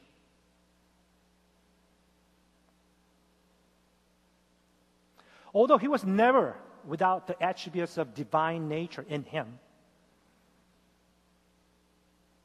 Although 5.53 5.77
he 5.77 5.87
was 5.87 6.03
never 6.03 6.55
without 6.85 7.27
the 7.27 7.41
attributes 7.41 7.97
of 7.97 8.13
divine 8.13 8.67
nature 8.67 9.05
in 9.07 9.23
him, 9.23 9.59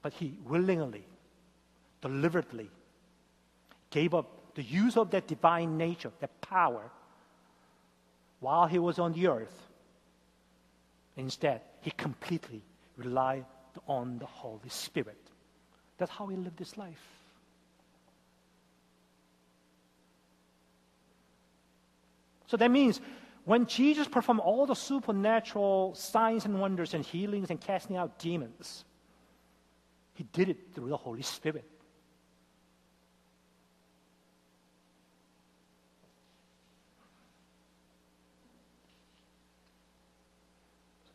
but 0.03 0.13
he 0.13 0.39
willingly, 0.45 1.05
deliberately 2.01 2.71
gave 3.91 4.15
up 4.15 4.55
the 4.55 4.63
use 4.63 4.97
of 4.97 5.11
that 5.11 5.27
divine 5.27 5.77
nature, 5.77 6.13
that 6.21 6.41
power, 6.41 6.91
while 8.41 8.67
he 8.67 8.79
was 8.79 8.99
on 8.99 9.13
the 9.13 9.29
earth. 9.29 9.69
Instead, 11.17 11.63
he 11.81 11.91
completely 11.91 12.63
relied 12.97 13.45
on 13.87 14.19
the 14.19 14.27
Holy 14.27 14.69
Spirit. 14.69 15.21
That's 15.99 16.11
how 16.11 16.27
he 16.29 16.37
lived 16.37 16.59
his 16.59 16.77
life. 16.77 17.03
So 22.47 22.57
that 22.57 22.71
means 22.71 23.01
when 23.45 23.67
Jesus 23.67 24.09
performed 24.09 24.41
all 24.41 24.67
the 24.67 24.75
supernatural 24.75 25.95
signs 25.95 26.45
and 26.45 26.61
wonders 26.61 26.95
and 26.95 27.05
healings 27.05 27.51
and 27.51 27.61
casting 27.61 27.97
out 27.97 28.19
demons, 28.19 28.85
he 30.15 30.25
did 30.33 30.49
it 30.49 30.75
through 30.75 30.89
the 30.89 30.97
Holy 30.97 31.23
Spirit. 31.23 31.69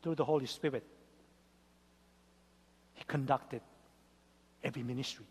Through 0.03 0.15
the 0.15 0.25
Holy 0.25 0.45
Spirit, 0.45 0.83
He 2.93 3.03
conducted 3.05 3.61
every 4.63 4.83
ministry 4.83 5.25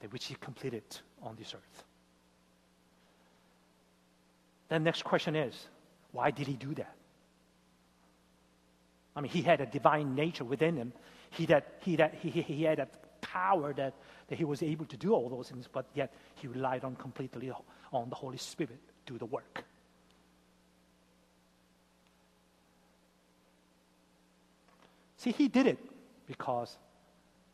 that 0.00 0.12
which 0.12 0.26
He 0.26 0.36
completed 0.36 0.84
on 1.22 1.36
this 1.36 1.52
earth. 1.54 1.84
The 4.68 4.78
next 4.78 5.04
question 5.04 5.36
is 5.36 5.66
why 6.12 6.30
did 6.30 6.46
He 6.46 6.54
do 6.54 6.72
that? 6.74 6.94
I 9.14 9.20
mean, 9.20 9.32
He 9.32 9.42
had 9.42 9.60
a 9.60 9.66
divine 9.66 10.14
nature 10.14 10.44
within 10.44 10.76
Him. 10.76 10.92
He, 11.30 11.46
that, 11.46 11.80
he, 11.80 11.96
that, 11.96 12.14
he, 12.14 12.30
he 12.30 12.62
had 12.62 12.78
a 12.78 12.88
power 13.20 13.74
that, 13.74 13.94
that 14.28 14.38
He 14.38 14.44
was 14.44 14.62
able 14.62 14.86
to 14.86 14.96
do 14.96 15.12
all 15.12 15.28
those 15.28 15.50
things, 15.50 15.68
but 15.70 15.86
yet 15.92 16.14
He 16.36 16.46
relied 16.46 16.84
on 16.84 16.94
completely 16.94 17.50
on 17.92 18.08
the 18.08 18.14
Holy 18.14 18.38
Spirit 18.38 18.78
to 19.06 19.12
do 19.12 19.18
the 19.18 19.26
work. 19.26 19.64
See, 25.16 25.32
he 25.32 25.48
did 25.48 25.66
it 25.66 25.78
because 26.26 26.76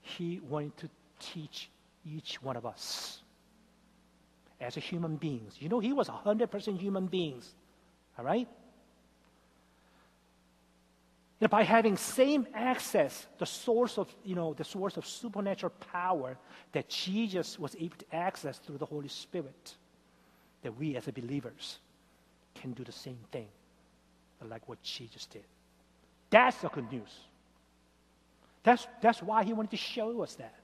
he 0.00 0.40
wanted 0.48 0.76
to 0.78 0.88
teach 1.20 1.70
each 2.04 2.42
one 2.42 2.56
of 2.56 2.66
us 2.66 3.20
as 4.60 4.74
human 4.74 5.16
beings. 5.16 5.56
You 5.58 5.68
know, 5.68 5.80
he 5.80 5.92
was 5.92 6.08
100% 6.08 6.78
human 6.78 7.06
beings. 7.06 7.54
All 8.18 8.24
right? 8.24 8.48
Know, 11.42 11.48
by 11.48 11.64
having 11.64 11.96
same 11.96 12.46
access, 12.54 13.26
the 13.38 13.46
source 13.46 13.98
of, 13.98 14.14
you 14.24 14.36
know, 14.36 14.54
the 14.54 14.62
source 14.62 14.96
of 14.96 15.04
supernatural 15.04 15.72
power 15.92 16.38
that 16.70 16.88
Jesus 16.88 17.58
was 17.58 17.74
able 17.80 17.96
to 17.96 18.14
access 18.14 18.58
through 18.58 18.78
the 18.78 18.86
Holy 18.86 19.08
Spirit, 19.08 19.74
that 20.62 20.78
we 20.78 20.94
as 20.94 21.06
believers 21.06 21.78
can 22.54 22.72
do 22.72 22.84
the 22.84 22.92
same 22.92 23.18
thing, 23.32 23.48
like 24.48 24.68
what 24.68 24.80
Jesus 24.84 25.26
did. 25.26 25.42
That's 26.30 26.58
the 26.58 26.68
good 26.68 26.90
news. 26.92 27.10
That's, 28.62 28.86
that's 29.00 29.22
why 29.22 29.44
he 29.44 29.52
wanted 29.52 29.72
to 29.72 29.76
show 29.76 30.22
us 30.22 30.34
that. 30.36 30.54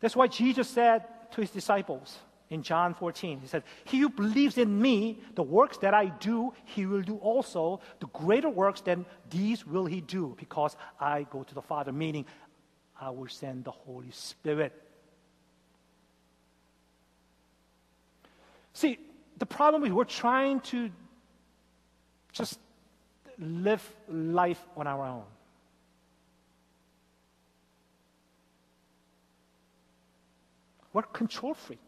That's 0.00 0.16
why 0.16 0.28
Jesus 0.28 0.68
said 0.68 1.04
to 1.32 1.40
his 1.40 1.50
disciples 1.50 2.18
in 2.48 2.62
John 2.62 2.94
14. 2.94 3.40
He 3.40 3.46
said, 3.46 3.62
He 3.84 3.98
who 3.98 4.08
believes 4.08 4.58
in 4.58 4.80
me, 4.80 5.20
the 5.34 5.42
works 5.42 5.76
that 5.78 5.92
I 5.92 6.06
do, 6.06 6.52
he 6.64 6.86
will 6.86 7.02
do 7.02 7.16
also. 7.16 7.80
The 8.00 8.06
greater 8.06 8.48
works 8.48 8.80
than 8.80 9.04
these 9.28 9.66
will 9.66 9.86
he 9.86 10.00
do, 10.00 10.34
because 10.38 10.76
I 10.98 11.26
go 11.30 11.42
to 11.42 11.54
the 11.54 11.62
Father, 11.62 11.92
meaning 11.92 12.24
I 12.98 13.10
will 13.10 13.28
send 13.28 13.64
the 13.64 13.70
Holy 13.70 14.10
Spirit. 14.10 14.72
See, 18.72 18.98
the 19.39 19.45
problem 19.45 19.83
is 19.83 19.91
we're 19.91 20.03
trying 20.05 20.59
to 20.61 20.89
just 22.31 22.59
live 23.37 23.83
life 24.07 24.61
on 24.77 24.87
our 24.87 25.05
own. 25.05 25.23
We're 30.93 31.01
control 31.01 31.53
freak. 31.53 31.79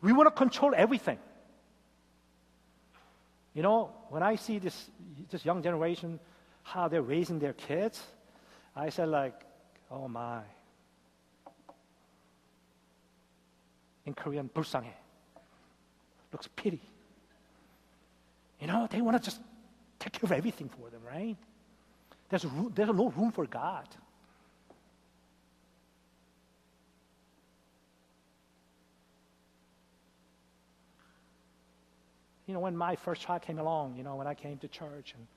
We 0.00 0.12
want 0.12 0.28
to 0.28 0.30
control 0.30 0.72
everything. 0.74 1.18
You 3.54 3.62
know, 3.62 3.90
when 4.08 4.22
I 4.22 4.36
see 4.36 4.58
this, 4.58 4.90
this 5.30 5.44
young 5.44 5.62
generation, 5.62 6.18
how 6.62 6.88
they're 6.88 7.02
raising 7.02 7.38
their 7.38 7.52
kids, 7.52 8.00
I 8.74 8.90
said, 8.90 9.08
like, 9.08 9.34
oh 9.90 10.08
my. 10.08 10.40
In 14.06 14.14
Korean, 14.14 14.48
불쌍해. 14.48 14.92
Looks 16.33 16.49
pity. 16.55 16.81
You 18.59 18.67
know, 18.67 18.87
they 18.89 19.01
want 19.01 19.17
to 19.17 19.23
just 19.23 19.39
take 19.99 20.13
care 20.13 20.23
of 20.23 20.31
everything 20.31 20.69
for 20.69 20.89
them, 20.89 21.01
right? 21.05 21.37
There's, 22.29 22.43
room, 22.43 22.71
there's 22.73 22.89
no 22.89 23.09
room 23.09 23.31
for 23.31 23.45
God. 23.45 23.87
You 32.47 32.53
know, 32.53 32.59
when 32.59 32.75
my 32.75 32.95
first 32.95 33.21
child 33.21 33.43
came 33.43 33.59
along, 33.59 33.95
you 33.95 34.03
know, 34.03 34.15
when 34.15 34.27
I 34.27 34.33
came 34.33 34.57
to 34.57 34.67
church 34.67 35.13
and 35.15 35.27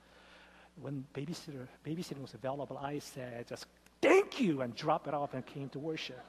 when 0.83 1.05
babysitter, 1.15 1.67
babysitting 1.87 2.23
was 2.23 2.35
available, 2.35 2.79
I 2.79 2.99
said, 2.99 3.47
just 3.49 3.67
thank 4.01 4.41
you 4.41 4.63
and 4.63 4.75
drop 4.75 5.07
it 5.07 5.15
off 5.15 5.35
and 5.35 5.45
came 5.45 5.69
to 5.71 5.79
worship. 5.79 6.25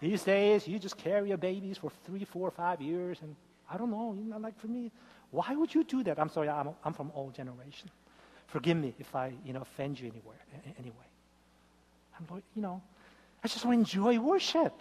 These 0.00 0.22
days, 0.22 0.66
you 0.66 0.78
just 0.78 0.96
carry 0.96 1.28
your 1.28 1.38
babies 1.38 1.76
for 1.76 1.90
three, 2.04 2.24
four, 2.24 2.50
five 2.50 2.80
years, 2.80 3.18
and 3.22 3.36
I 3.70 3.76
don't 3.76 3.90
know, 3.90 4.14
you 4.18 4.24
know, 4.24 4.38
like 4.38 4.58
for 4.58 4.66
me, 4.66 4.90
why 5.30 5.54
would 5.54 5.74
you 5.74 5.84
do 5.84 6.02
that? 6.04 6.18
I'm 6.18 6.28
sorry, 6.28 6.48
I'm, 6.48 6.70
I'm 6.84 6.92
from 6.92 7.12
old 7.14 7.34
generation. 7.34 7.88
Forgive 8.48 8.76
me 8.76 8.94
if 8.98 9.14
I, 9.14 9.32
you 9.44 9.52
know, 9.52 9.60
offend 9.60 10.00
you 10.00 10.08
anywhere, 10.08 10.40
anyway. 10.78 10.96
I'm, 12.18 12.42
you 12.56 12.62
know, 12.62 12.82
I 13.44 13.48
just 13.48 13.64
want 13.64 13.76
to 13.76 13.80
enjoy 13.80 14.18
worship 14.18 14.74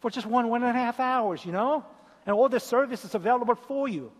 for 0.00 0.10
just 0.10 0.26
one, 0.26 0.48
one 0.48 0.62
and 0.62 0.76
a 0.76 0.80
half 0.80 1.00
hours, 1.00 1.44
you 1.44 1.52
know? 1.52 1.84
and 2.26 2.34
all 2.36 2.48
the 2.48 2.60
services 2.60 3.14
available 3.14 3.54
for 3.54 3.88
you. 3.88 4.12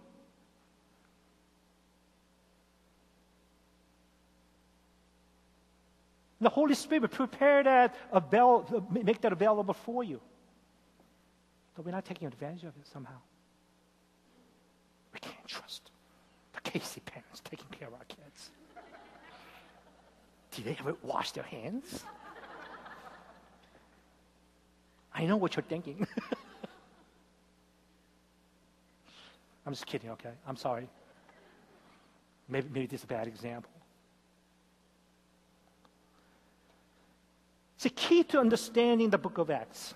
The 6.41 6.49
Holy 6.49 6.75
Spirit 6.75 7.11
prepare 7.11 7.63
that, 7.63 7.95
avail, 8.13 8.87
make 8.91 9.21
that 9.21 9.33
available 9.33 9.75
for 9.75 10.03
you. 10.03 10.21
But 11.75 11.85
we're 11.85 11.91
not 11.91 12.07
taking 12.07 12.27
advantage 12.27 12.65
of 12.65 12.75
it 12.77 12.87
somehow. 12.91 13.19
Trust 15.51 15.91
the 16.53 16.61
Casey 16.61 17.01
parents 17.01 17.43
taking 17.43 17.67
care 17.77 17.89
of 17.89 17.95
our 17.95 18.05
kids. 18.05 18.51
Did 20.53 20.65
they 20.67 20.77
ever 20.79 20.95
wash 21.03 21.33
their 21.33 21.43
hands? 21.43 22.05
I 25.13 25.27
know 25.27 25.37
what 25.37 25.57
you're 25.57 25.65
thinking. 25.65 26.07
I'm 29.67 29.73
just 29.73 29.87
kidding, 29.87 30.11
okay? 30.11 30.31
I'm 30.47 30.55
sorry. 30.55 30.89
Maybe, 32.49 32.69
maybe 32.73 32.87
this 32.87 33.01
is 33.01 33.05
a 33.05 33.09
bad 33.09 33.27
example. 33.27 33.73
It's 37.75 37.87
a 37.87 37.91
key 37.91 38.23
to 38.23 38.39
understanding 38.39 39.11
the 39.11 39.19
book 39.19 39.39
of 39.39 39.51
Acts 39.51 39.95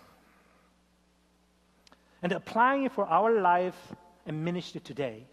and 2.22 2.32
applying 2.32 2.82
it 2.82 2.92
for 2.92 3.06
our 3.06 3.40
life 3.40 3.92
and 4.26 4.44
ministry 4.44 4.80
today 4.80 5.28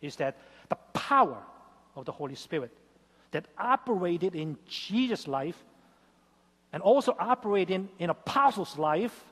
is 0.00 0.16
that 0.16 0.36
the 0.68 0.76
power 0.92 1.42
of 1.96 2.04
the 2.04 2.12
Holy 2.12 2.34
Spirit 2.34 2.70
that 3.30 3.46
operated 3.58 4.34
in 4.34 4.56
Jesus' 4.66 5.26
life 5.26 5.56
and 6.72 6.82
also 6.82 7.16
operated 7.18 7.88
in 7.98 8.10
apostles' 8.10 8.78
life, 8.78 9.24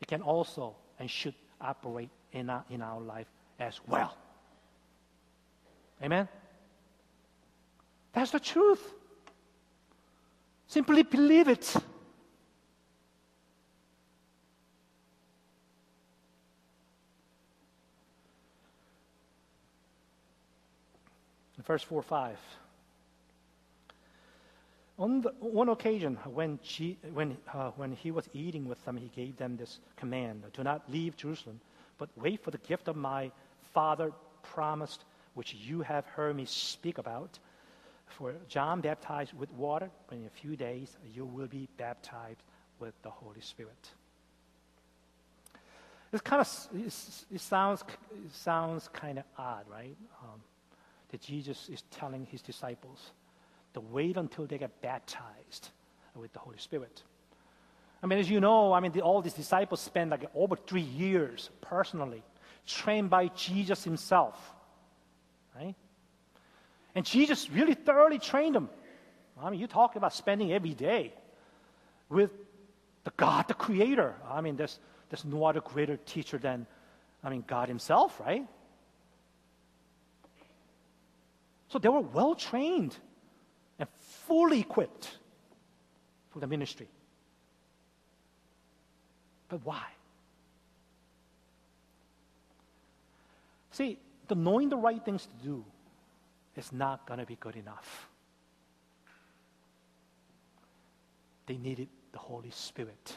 it 0.00 0.08
can 0.08 0.22
also 0.22 0.74
and 0.98 1.10
should 1.10 1.34
operate 1.60 2.10
in 2.32 2.50
our, 2.50 2.64
in 2.70 2.82
our 2.82 3.00
life 3.00 3.26
as 3.58 3.80
well. 3.86 4.16
Amen? 6.02 6.28
That's 8.12 8.30
the 8.30 8.40
truth. 8.40 8.94
Simply 10.66 11.02
believe 11.02 11.48
it. 11.48 11.74
Verse 21.70 21.84
4 21.84 22.02
5. 22.02 22.36
On 24.98 25.20
the, 25.22 25.30
one 25.38 25.68
occasion, 25.68 26.18
when, 26.24 26.58
she, 26.62 26.98
when, 27.14 27.36
uh, 27.54 27.70
when 27.76 27.92
he 27.92 28.10
was 28.10 28.28
eating 28.34 28.66
with 28.66 28.84
them, 28.84 28.96
he 28.96 29.08
gave 29.14 29.36
them 29.36 29.56
this 29.56 29.78
command 29.96 30.42
Do 30.52 30.64
not 30.64 30.90
leave 30.90 31.16
Jerusalem 31.16 31.60
but 32.00 32.08
wait 32.16 32.42
for 32.42 32.50
the 32.50 32.58
gift 32.58 32.88
of 32.88 32.96
my 32.96 33.30
Father 33.74 34.10
promised, 34.42 35.04
which 35.34 35.54
you 35.54 35.82
have 35.82 36.06
heard 36.06 36.34
me 36.34 36.46
speak 36.46 36.96
about. 36.96 37.38
For 38.06 38.34
John 38.48 38.80
baptized 38.80 39.34
with 39.38 39.52
water, 39.52 39.90
but 40.08 40.16
in 40.16 40.24
a 40.26 40.30
few 40.30 40.56
days 40.56 40.96
you 41.14 41.24
will 41.26 41.46
be 41.46 41.68
baptized 41.76 42.42
with 42.80 42.94
the 43.02 43.10
Holy 43.10 43.42
Spirit. 43.42 43.90
It's 46.10 46.22
kind 46.22 46.40
of, 46.40 46.48
it 46.74 47.40
sounds, 47.40 47.84
it 48.24 48.32
sounds 48.32 48.88
kind 48.88 49.18
of 49.18 49.24
odd, 49.38 49.66
right? 49.70 49.96
Um, 50.22 50.40
that 51.10 51.20
Jesus 51.20 51.68
is 51.68 51.82
telling 51.90 52.26
his 52.26 52.42
disciples 52.42 53.12
to 53.74 53.80
wait 53.80 54.16
until 54.16 54.46
they 54.46 54.58
get 54.58 54.80
baptized 54.80 55.70
with 56.14 56.32
the 56.32 56.38
Holy 56.38 56.58
Spirit. 56.58 57.02
I 58.02 58.06
mean, 58.06 58.18
as 58.18 58.30
you 58.30 58.40
know, 58.40 58.72
I 58.72 58.80
mean, 58.80 58.92
the, 58.92 59.02
all 59.02 59.20
these 59.20 59.34
disciples 59.34 59.80
spent 59.80 60.10
like 60.10 60.24
over 60.34 60.56
three 60.56 60.80
years 60.80 61.50
personally, 61.60 62.22
trained 62.66 63.10
by 63.10 63.28
Jesus 63.28 63.84
himself, 63.84 64.36
right? 65.54 65.74
And 66.94 67.04
Jesus 67.04 67.50
really 67.50 67.74
thoroughly 67.74 68.18
trained 68.18 68.54
them. 68.54 68.68
I 69.42 69.50
mean, 69.50 69.60
you 69.60 69.66
talk 69.66 69.96
about 69.96 70.12
spending 70.12 70.52
every 70.52 70.74
day 70.74 71.12
with 72.08 72.30
the 73.04 73.12
God, 73.16 73.48
the 73.48 73.54
Creator. 73.54 74.14
I 74.28 74.40
mean, 74.40 74.56
there's, 74.56 74.78
there's 75.08 75.24
no 75.24 75.44
other 75.44 75.60
greater 75.60 75.96
teacher 75.96 76.38
than, 76.38 76.66
I 77.24 77.30
mean, 77.30 77.44
God 77.46 77.68
Himself, 77.68 78.18
right? 78.20 78.46
So 81.70 81.78
they 81.78 81.88
were 81.88 82.00
well 82.00 82.34
trained 82.34 82.96
and 83.78 83.88
fully 84.26 84.60
equipped 84.60 85.16
for 86.30 86.40
the 86.40 86.46
ministry. 86.48 86.88
But 89.48 89.64
why? 89.64 89.84
See, 93.70 93.98
the 94.26 94.34
knowing 94.34 94.68
the 94.68 94.76
right 94.76 95.02
things 95.04 95.26
to 95.26 95.44
do 95.44 95.64
is 96.56 96.72
not 96.72 97.06
going 97.06 97.20
to 97.20 97.26
be 97.26 97.36
good 97.36 97.54
enough. 97.54 98.08
They 101.46 101.56
needed 101.56 101.88
the 102.10 102.18
Holy 102.18 102.50
Spirit 102.50 103.16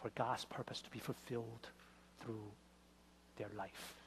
for 0.00 0.10
God's 0.14 0.46
purpose 0.46 0.80
to 0.80 0.90
be 0.90 0.98
fulfilled 0.98 1.68
through 2.20 2.50
their 3.36 3.50
life. 3.54 3.99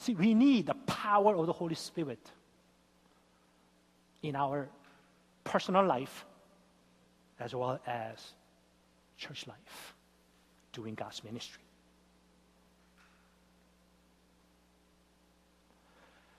See, 0.00 0.14
we 0.14 0.32
need 0.32 0.64
the 0.64 0.74
power 0.86 1.36
of 1.36 1.46
the 1.46 1.52
Holy 1.52 1.74
Spirit 1.74 2.32
in 4.22 4.34
our 4.34 4.66
personal 5.44 5.84
life 5.84 6.24
as 7.38 7.54
well 7.54 7.78
as 7.86 8.32
church 9.18 9.46
life, 9.46 9.94
doing 10.72 10.94
God's 10.94 11.22
ministry. 11.22 11.62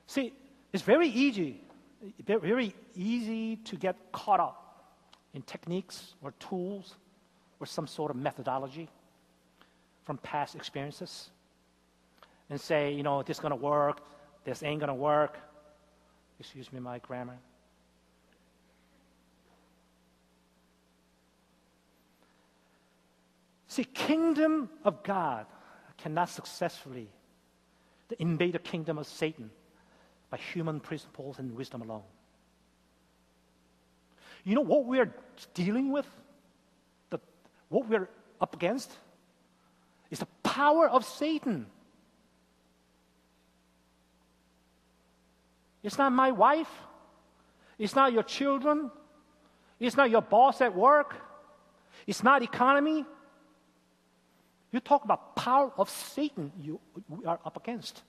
See, 0.07 0.33
it's 0.73 0.83
very 0.83 1.09
easy, 1.09 1.61
very 2.25 2.73
easy 2.95 3.57
to 3.57 3.75
get 3.75 3.95
caught 4.11 4.39
up 4.39 4.95
in 5.35 5.43
techniques 5.43 6.15
or 6.23 6.33
tools 6.39 6.95
or 7.59 7.67
some 7.67 7.85
sort 7.85 8.09
of 8.09 8.17
methodology 8.17 8.89
from 10.03 10.17
past 10.17 10.55
experiences 10.55 11.29
and 12.51 12.59
say, 12.59 12.93
you 12.93 13.01
know, 13.01 13.23
this 13.23 13.37
is 13.37 13.41
going 13.41 13.51
to 13.51 13.55
work, 13.55 14.01
this 14.43 14.61
ain't 14.61 14.79
going 14.79 14.89
to 14.89 14.93
work. 14.93 15.39
Excuse 16.39 16.71
me, 16.73 16.79
my 16.79 16.99
grammar. 16.99 17.37
See, 23.67 23.85
kingdom 23.85 24.69
of 24.83 25.01
God 25.01 25.45
cannot 25.97 26.29
successfully 26.29 27.07
invade 28.19 28.53
the 28.53 28.59
kingdom 28.59 28.97
of 28.97 29.07
Satan 29.07 29.49
by 30.29 30.37
human 30.37 30.81
principles 30.81 31.39
and 31.39 31.55
wisdom 31.55 31.81
alone. 31.81 32.03
You 34.43 34.55
know 34.55 34.61
what 34.61 34.85
we're 34.85 35.13
dealing 35.53 35.91
with? 35.91 36.07
The, 37.11 37.19
what 37.69 37.87
we're 37.87 38.09
up 38.41 38.55
against 38.55 38.91
is 40.09 40.19
the 40.19 40.27
power 40.43 40.89
of 40.89 41.05
Satan. 41.05 41.67
It's 45.83 45.97
not 45.97 46.11
my 46.11 46.31
wife. 46.31 46.69
It's 47.77 47.95
not 47.95 48.13
your 48.13 48.23
children. 48.23 48.91
It's 49.79 49.97
not 49.97 50.09
your 50.11 50.21
boss 50.21 50.61
at 50.61 50.75
work. 50.75 51.15
It's 52.05 52.23
not 52.23 52.43
economy. 52.43 53.05
You 54.71 54.79
talk 54.79 55.03
about 55.03 55.35
power 55.35 55.71
of 55.77 55.89
Satan 55.89 56.51
you, 56.59 56.79
are 57.25 57.39
up 57.43 57.57
against. 57.57 58.03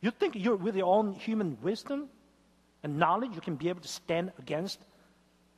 You 0.00 0.10
think 0.10 0.34
you're 0.36 0.56
with 0.56 0.76
your 0.76 0.86
own 0.86 1.12
human 1.12 1.58
wisdom 1.60 2.08
and 2.82 2.98
knowledge 2.98 3.34
you 3.34 3.40
can 3.40 3.56
be 3.56 3.68
able 3.68 3.80
to 3.80 3.88
stand 3.88 4.32
against 4.38 4.78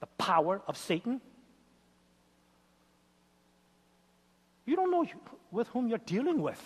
the 0.01 0.07
power 0.19 0.63
of 0.67 0.77
Satan? 0.77 1.21
You 4.65 4.77
don't 4.77 4.91
know 4.91 5.07
with 5.51 5.69
whom 5.69 5.89
you're 5.89 5.99
dealing 5.99 6.41
with. 6.41 6.61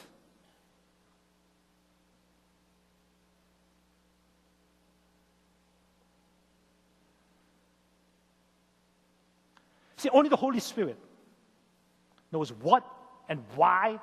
See, 10.04 10.10
only 10.10 10.28
the 10.28 10.36
Holy 10.36 10.60
Spirit 10.60 10.98
knows 12.30 12.52
what 12.52 12.84
and 13.26 13.42
why 13.54 13.98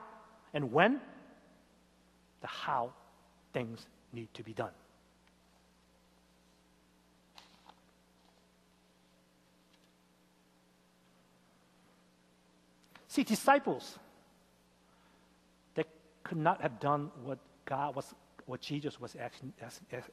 and 0.51 0.71
when, 0.73 0.99
the 2.41 2.47
how 2.47 2.91
things 3.53 3.85
need 4.11 4.33
to 4.33 4.41
be 4.41 4.51
done. 4.51 4.71
See, 13.07 13.21
disciples, 13.21 13.99
they 15.75 15.83
could 16.23 16.39
not 16.39 16.61
have 16.61 16.79
done 16.79 17.11
what 17.23 17.37
God 17.65 17.95
was, 17.95 18.11
what 18.47 18.59
Jesus 18.59 18.99
was 18.99 19.15
asking, 19.17 19.53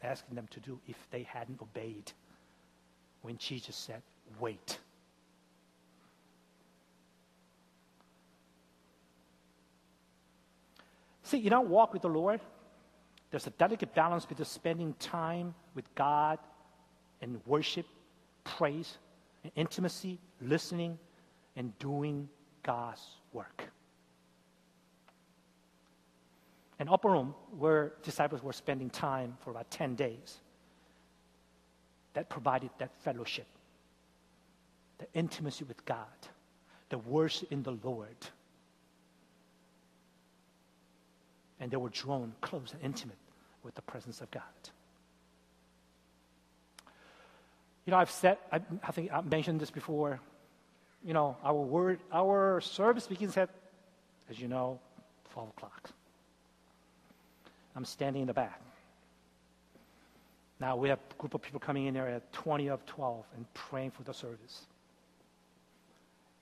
asking 0.03 0.35
them 0.35 0.49
to 0.51 0.61
do 0.61 0.79
if 0.87 0.99
they 1.11 1.23
hadn't 1.23 1.63
obeyed 1.63 2.13
when 3.23 3.39
Jesus 3.39 3.75
said, 3.75 4.03
wait. 4.39 4.81
See, 11.29 11.37
you 11.37 11.51
don't 11.51 11.69
walk 11.69 11.93
with 11.93 12.01
the 12.01 12.09
Lord. 12.09 12.41
There's 13.31 13.47
a 13.47 13.51
delicate 13.51 13.95
balance 13.95 14.25
between 14.25 14.47
spending 14.47 14.95
time 14.95 15.55
with 15.75 15.85
God 15.95 16.39
and 17.21 17.39
worship, 17.45 17.85
praise, 18.45 18.97
and 19.45 19.53
intimacy, 19.55 20.19
listening, 20.41 20.99
and 21.55 21.79
doing 21.79 22.31
God's 22.63 23.07
work. 23.35 23.63
An 26.79 26.89
upper 26.89 27.11
room 27.11 27.35
where 27.59 27.93
disciples 28.03 28.43
were 28.43 28.55
spending 28.55 28.89
time 28.89 29.37
for 29.41 29.51
about 29.51 29.71
10 29.71 29.97
days 29.97 30.39
that 32.15 32.31
provided 32.31 32.71
that 32.79 32.91
fellowship, 33.03 33.49
the 34.97 35.07
intimacy 35.13 35.67
with 35.67 35.85
God, 35.85 36.07
the 36.89 36.97
worship 36.97 37.53
in 37.53 37.63
the 37.63 37.77
Lord. 37.83 38.17
And 41.61 41.71
they 41.71 41.77
were 41.77 41.89
drawn 41.89 42.33
close 42.41 42.73
and 42.73 42.83
intimate 42.83 43.19
with 43.63 43.75
the 43.75 43.83
presence 43.83 44.21
of 44.21 44.31
God. 44.31 44.43
You 47.85 47.93
know, 47.93 47.97
I've 47.97 48.11
said, 48.11 48.39
I, 48.53 48.61
I 48.83 48.93
think 48.93 49.11
I 49.13 49.21
mentioned 49.23 49.61
this 49.61 49.71
before 49.71 50.21
you 51.05 51.15
know, 51.15 51.37
our 51.45 51.55
word, 51.55 52.01
our 52.13 52.61
service 52.61 53.07
begins 53.07 53.37
at, 53.37 53.51
as 54.31 54.39
you 54.39 54.49
know, 54.49 54.81
12 55.33 55.51
o'clock. 55.51 55.91
I'm 57.77 57.85
standing 57.85 58.23
in 58.23 58.27
the 58.29 58.35
back. 58.35 58.61
Now 60.61 60.77
we 60.77 60.89
have 60.89 60.99
a 60.99 61.15
group 61.21 61.35
of 61.35 61.43
people 61.43 61.61
coming 61.61 61.87
in 61.87 61.95
there 61.95 62.09
at 62.09 62.33
20 62.33 62.69
of 62.69 62.85
12 62.87 63.25
and 63.37 63.55
praying 63.55 63.93
for 63.93 64.03
the 64.03 64.13
service. 64.13 64.67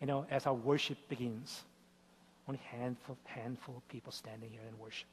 You 0.01 0.07
know, 0.07 0.27
as 0.31 0.47
our 0.47 0.55
worship 0.55 0.97
begins, 1.09 1.65
only 2.49 2.61
handful, 2.71 3.17
handful 3.25 3.77
of 3.77 3.89
people 3.89 4.13
standing 4.13 4.51
here 4.51 4.61
and 4.69 4.79
worship. 4.79 5.09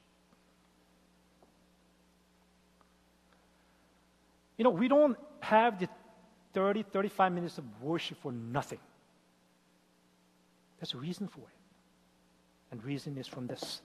You 4.57 4.63
know, 4.63 4.69
we 4.69 4.87
don't 4.87 5.17
have 5.41 5.79
the 5.79 5.89
30, 6.53 6.83
35 6.83 7.31
minutes 7.31 7.57
of 7.57 7.65
worship 7.81 8.21
for 8.21 8.31
nothing. 8.31 8.79
There's 10.79 10.93
a 10.93 10.97
reason 10.97 11.27
for 11.27 11.41
it. 11.41 11.57
And 12.71 12.83
reason 12.83 13.17
is 13.17 13.27
from 13.27 13.47
this. 13.47 13.81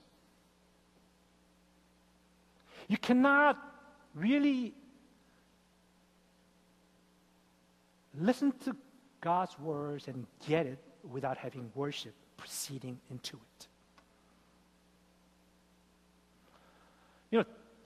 You 2.87 2.97
cannot 2.97 3.57
really 4.15 4.73
listen 8.19 8.51
to 8.65 8.75
God's 9.21 9.57
words 9.59 10.07
and 10.07 10.25
get 10.47 10.65
it 10.65 10.79
without 11.03 11.37
having 11.37 11.71
worship 11.75 12.13
proceeding 12.39 12.99
into 13.11 13.37
it. 13.37 13.67
You 17.31 17.39
know, 17.39 17.45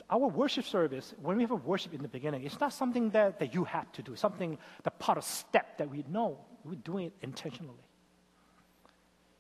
our 0.10 0.28
worship 0.28 0.66
service, 0.66 1.14
when 1.22 1.38
we 1.38 1.44
have 1.44 1.52
a 1.52 1.56
worship 1.56 1.94
in 1.94 2.02
the 2.02 2.08
beginning, 2.08 2.44
it's 2.44 2.60
not 2.60 2.72
something 2.72 3.10
that, 3.12 3.40
that 3.40 3.54
you 3.54 3.64
have 3.64 3.92
to 3.94 4.02
do, 4.02 4.16
something, 4.16 4.58
the 4.84 4.92
part 4.92 5.18
of 5.18 5.24
step 5.24 5.78
that 5.78 5.90
we 5.90 6.06
know. 6.08 6.38
We're 6.64 6.76
doing 6.76 7.08
it 7.08 7.14
intentionally. 7.22 7.84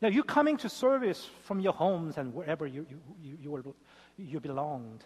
Now, 0.01 0.09
you 0.09 0.23
coming 0.23 0.57
to 0.57 0.69
service 0.69 1.29
from 1.45 1.61
your 1.61 1.73
homes 1.73 2.17
and 2.17 2.33
wherever 2.33 2.67
you, 2.67 2.85
you, 2.89 2.99
you, 3.21 3.37
you, 3.41 3.75
you 4.17 4.39
belonged. 4.41 5.05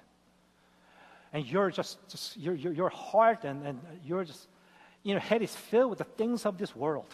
And 1.34 1.46
you're 1.46 1.70
just, 1.70 2.00
just 2.10 2.38
your, 2.38 2.56
your, 2.56 2.74
your 2.74 2.90
heart 2.90 3.44
and, 3.44 3.68
and 3.68 3.80
your 4.04 4.24
just, 4.24 4.48
you 5.04 5.14
know, 5.14 5.20
head 5.20 5.44
is 5.44 5.56
filled 5.56 5.92
with 5.92 6.00
the 6.00 6.06
things 6.06 6.46
of 6.46 6.58
this 6.58 6.76
world. 6.76 7.14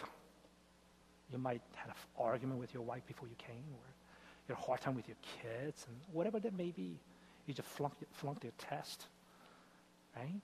You 1.32 1.38
might 1.38 1.62
have 1.74 1.90
an 1.90 1.96
argument 2.18 2.60
with 2.60 2.72
your 2.74 2.82
wife 2.82 3.06
before 3.06 3.28
you 3.28 3.34
came, 3.38 3.64
or 3.72 3.84
you 4.48 4.54
had 4.54 4.58
a 4.58 4.60
hard 4.60 4.80
time 4.80 4.94
with 4.94 5.08
your 5.08 5.16
kids, 5.42 5.86
and 5.88 5.96
whatever 6.12 6.38
that 6.40 6.56
may 6.56 6.70
be. 6.70 6.98
You 7.46 7.54
just 7.54 7.68
flunked, 7.68 8.02
flunked 8.12 8.44
your 8.44 8.52
test, 8.58 9.06
right? 10.16 10.40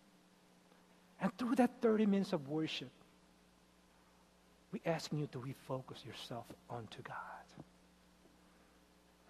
And 1.21 1.37
through 1.38 1.57
that 1.57 1.71
30 1.81 2.07
minutes 2.07 2.33
of 2.33 2.49
worship, 2.49 2.90
we're 4.73 4.81
asking 4.87 5.19
you 5.19 5.29
to 5.33 5.38
refocus 5.38 6.05
yourself 6.07 6.47
onto 6.69 7.03
God. 7.03 7.16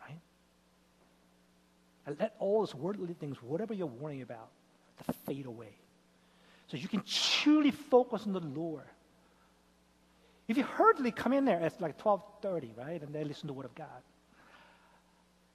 Right? 0.01 0.21
And 2.07 2.19
let 2.21 2.35
all 2.39 2.61
those 2.61 2.75
worldly 2.75 3.15
things, 3.15 3.43
whatever 3.43 3.73
you're 3.75 3.87
worrying 3.87 4.23
about, 4.23 4.49
fade 5.27 5.47
away. 5.47 5.75
So 6.69 6.77
you 6.77 6.89
can 6.89 7.03
truly 7.07 7.71
focus 7.71 8.27
on 8.27 8.33
the 8.33 8.41
Lord. 8.41 8.85
If 10.51 10.57
you 10.57 10.65
hurriedly 10.65 11.13
come 11.13 11.33
in 11.33 11.45
there 11.45 11.61
at 11.61 11.81
like 11.81 11.97
12:30, 11.97 12.77
right, 12.77 13.01
and 13.01 13.15
they 13.15 13.23
listen 13.23 13.43
to 13.43 13.47
the 13.47 13.53
Word 13.53 13.67
of 13.67 13.75
God, 13.77 14.03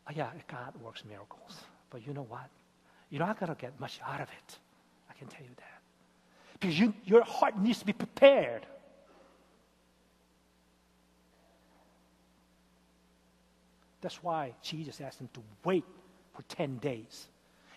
oh, 0.08 0.14
yeah, 0.16 0.30
God 0.48 0.74
works 0.82 1.04
miracles. 1.04 1.66
But 1.90 2.08
you 2.08 2.14
know 2.14 2.24
what? 2.24 2.50
You're 3.10 3.20
not 3.20 3.38
gonna 3.38 3.56
get 3.56 3.78
much 3.78 4.00
out 4.08 4.22
of 4.22 4.30
it. 4.30 4.58
I 5.10 5.14
can 5.16 5.28
tell 5.28 5.42
you 5.42 5.54
that, 5.58 5.82
because 6.54 6.80
you, 6.80 6.94
your 7.04 7.26
heart 7.26 7.60
needs 7.60 7.80
to 7.80 7.86
be 7.86 7.92
prepared. 7.92 8.66
That's 14.00 14.24
why 14.24 14.54
Jesus 14.62 15.02
asked 15.02 15.18
them 15.18 15.30
to 15.34 15.42
wait 15.66 15.84
for 16.32 16.44
10 16.44 16.78
days 16.78 17.28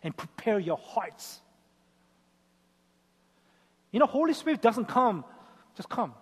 and 0.04 0.16
prepare 0.16 0.60
your 0.60 0.78
hearts. 0.78 1.40
You 3.90 3.98
know, 3.98 4.06
Holy 4.06 4.34
Spirit 4.34 4.62
doesn't 4.62 4.86
come, 4.86 5.24
just 5.74 5.88
come. 5.88 6.14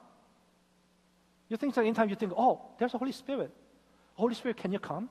You 1.49 1.57
think 1.57 1.75
that 1.75 1.83
anytime 1.83 2.09
you 2.09 2.17
think, 2.17 2.33
oh, 2.37 2.61
there's 2.79 2.95
a 2.95 2.99
Holy 2.99 3.13
Spirit. 3.13 3.51
Holy 4.15 4.35
Spirit, 4.35 4.57
can 4.57 4.73
you 4.73 4.79
come? 4.79 5.09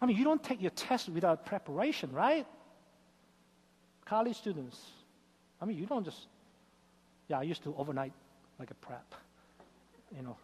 I 0.00 0.06
mean, 0.06 0.16
you 0.16 0.24
don't 0.24 0.42
take 0.42 0.60
your 0.60 0.72
test 0.72 1.08
without 1.08 1.46
preparation, 1.46 2.10
right? 2.10 2.44
College 4.04 4.36
students. 4.36 4.80
I 5.60 5.64
mean, 5.64 5.78
you 5.78 5.86
don't 5.86 6.04
just 6.04 6.26
yeah, 7.28 7.38
I 7.38 7.44
used 7.44 7.62
to 7.62 7.74
overnight 7.78 8.12
like 8.58 8.70
a 8.70 8.74
prep. 8.74 9.14
You 10.14 10.22
know, 10.22 10.36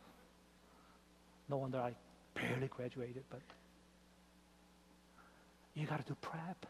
no 1.51 1.59
wonder 1.59 1.79
I 1.79 1.93
barely 2.35 2.69
graduated, 2.69 3.25
but 3.29 3.43
you 5.75 5.87
got 5.87 6.01
to 6.01 6.13
do 6.13 6.17
prep. 6.23 6.65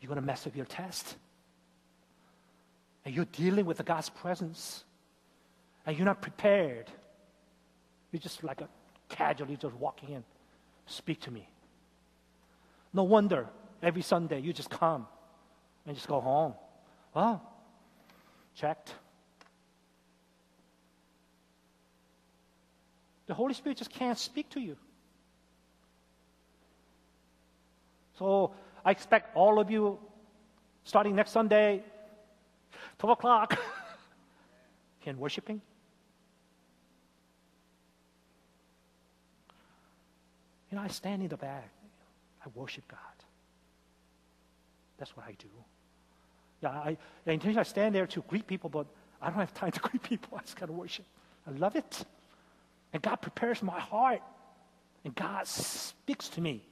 You're 0.00 0.08
going 0.08 0.20
to 0.20 0.26
mess 0.26 0.46
up 0.46 0.54
your 0.54 0.66
test. 0.66 1.16
And 3.08 3.16
you're 3.16 3.24
dealing 3.32 3.64
with 3.64 3.78
the 3.78 3.82
God's 3.82 4.10
presence 4.10 4.84
and 5.86 5.96
you're 5.96 6.04
not 6.04 6.20
prepared, 6.20 6.90
you're 8.12 8.20
just 8.20 8.44
like 8.44 8.60
a 8.60 8.68
casually 9.08 9.56
just 9.56 9.74
walking 9.76 10.10
in. 10.10 10.22
Speak 10.84 11.18
to 11.22 11.30
me. 11.30 11.48
No 12.92 13.04
wonder 13.04 13.48
every 13.82 14.02
Sunday 14.02 14.40
you 14.40 14.52
just 14.52 14.68
come 14.68 15.06
and 15.86 15.96
just 15.96 16.06
go 16.06 16.20
home. 16.20 16.52
Well, 17.14 17.42
checked. 18.54 18.92
The 23.24 23.32
Holy 23.32 23.54
Spirit 23.54 23.78
just 23.78 23.90
can't 23.90 24.18
speak 24.18 24.50
to 24.50 24.60
you. 24.60 24.76
So 28.18 28.52
I 28.84 28.90
expect 28.90 29.34
all 29.34 29.58
of 29.58 29.70
you, 29.70 29.98
starting 30.84 31.16
next 31.16 31.30
Sunday, 31.30 31.82
12 32.98 33.18
o'clock, 33.18 33.58
can 35.02 35.18
worshiping. 35.18 35.60
You 40.70 40.76
know, 40.76 40.82
I 40.82 40.88
stand 40.88 41.22
in 41.22 41.28
the 41.28 41.36
back. 41.36 41.70
I 42.44 42.48
worship 42.54 42.86
God. 42.88 42.98
That's 44.98 45.16
what 45.16 45.26
I 45.26 45.32
do. 45.38 45.48
Yeah, 46.62 46.70
I, 46.70 46.96
I 47.26 47.30
intentionally 47.30 47.64
stand 47.64 47.94
there 47.94 48.06
to 48.08 48.22
greet 48.22 48.46
people, 48.46 48.68
but 48.68 48.86
I 49.22 49.30
don't 49.30 49.38
have 49.38 49.54
time 49.54 49.72
to 49.72 49.80
greet 49.88 50.02
people. 50.02 50.36
I 50.36 50.42
just 50.42 50.56
got 50.56 50.66
to 50.66 50.72
worship. 50.72 51.04
I 51.46 51.52
love 51.52 51.76
it. 51.76 52.04
And 52.92 53.02
God 53.02 53.16
prepares 53.16 53.62
my 53.62 53.78
heart. 53.78 54.22
And 55.04 55.14
God 55.14 55.46
speaks 55.46 56.28
to 56.30 56.40
me. 56.40 56.67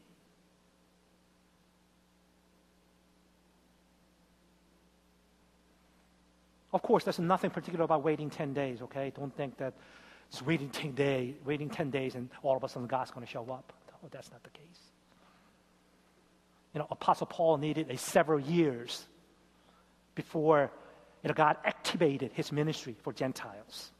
Of 6.77 6.83
course, 6.83 7.05
there's 7.05 7.19
nothing 7.19 7.49
particular 7.49 7.87
about 7.87 8.05
waiting 8.05 8.29
10 8.29 8.53
days, 8.53 8.83
okay? 8.83 9.11
Don't 9.17 9.35
think 9.35 9.57
that 9.57 9.73
it's 10.29 10.43
waiting 10.43 10.69
10 10.83 10.93
days, 10.93 11.35
waiting 11.43 11.71
10 11.71 11.89
days 11.91 12.17
and 12.17 12.29
all 12.43 12.55
of 12.55 12.63
a 12.65 12.69
sudden 12.69 12.87
God's 12.87 13.11
going 13.11 13.25
to 13.25 13.33
show 13.33 13.51
up. 13.51 13.73
No, 13.91 14.11
that's 14.11 14.31
not 14.31 14.43
the 14.43 14.51
case. 14.51 14.81
You 16.75 16.81
know, 16.81 16.87
Apostle 16.91 17.29
Paul 17.29 17.57
needed 17.57 17.91
a 17.91 17.97
several 17.97 18.39
years 18.39 19.07
before 20.15 20.71
you 21.25 21.29
know, 21.29 21.35
God 21.35 21.57
activated 21.65 22.31
his 22.35 22.53
ministry 22.53 22.95
for 23.03 23.15
Gentiles. 23.15 23.91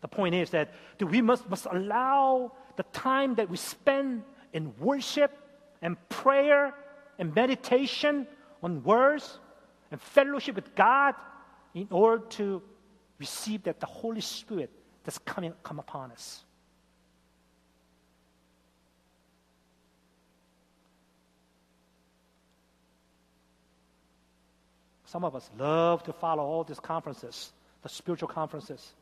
The 0.00 0.08
point 0.08 0.34
is 0.34 0.48
that 0.50 0.72
we 0.98 1.20
must, 1.20 1.46
must 1.50 1.66
allow 1.70 2.52
the 2.76 2.84
time 2.84 3.34
that 3.34 3.50
we 3.50 3.58
spend 3.58 4.22
in 4.54 4.72
worship 4.78 5.30
and 5.82 5.98
prayer 6.08 6.74
and 7.18 7.34
meditation 7.34 8.26
on 8.62 8.82
words 8.82 9.40
and 9.90 10.00
fellowship 10.00 10.56
with 10.56 10.74
God 10.74 11.14
in 11.74 11.88
order 11.90 12.24
to 12.30 12.62
receive 13.18 13.62
that 13.64 13.80
the 13.80 13.86
Holy 13.86 14.20
Spirit 14.20 14.70
that's 15.04 15.18
coming 15.18 15.52
come 15.62 15.78
upon 15.78 16.12
us. 16.12 16.44
Some 25.04 25.24
of 25.24 25.36
us 25.36 25.48
love 25.56 26.02
to 26.04 26.12
follow 26.12 26.42
all 26.42 26.64
these 26.64 26.80
conferences, 26.80 27.52
the 27.82 27.88
spiritual 27.88 28.26
conferences. 28.26 28.94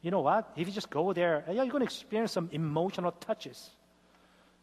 You 0.00 0.12
know 0.12 0.20
what? 0.20 0.52
If 0.56 0.68
you 0.68 0.72
just 0.72 0.90
go 0.90 1.12
there, 1.12 1.44
yeah, 1.48 1.54
you're 1.54 1.66
going 1.66 1.80
to 1.80 1.84
experience 1.84 2.32
some 2.32 2.48
emotional 2.52 3.10
touches. 3.10 3.70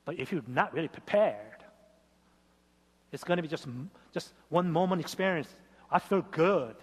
But 0.06 0.17
if 0.17 0.32
you're 0.32 0.41
not 0.48 0.74
really 0.74 0.88
prepared, 0.88 1.65
it's 3.12 3.26
going 3.26 3.36
to 3.36 3.41
be 3.41 3.50
just, 3.50 3.67
just 4.18 4.34
one 4.50 4.72
moment 4.72 5.00
experience. 5.00 5.48
I 5.92 6.00
feel 6.00 6.24
good. 6.32 6.76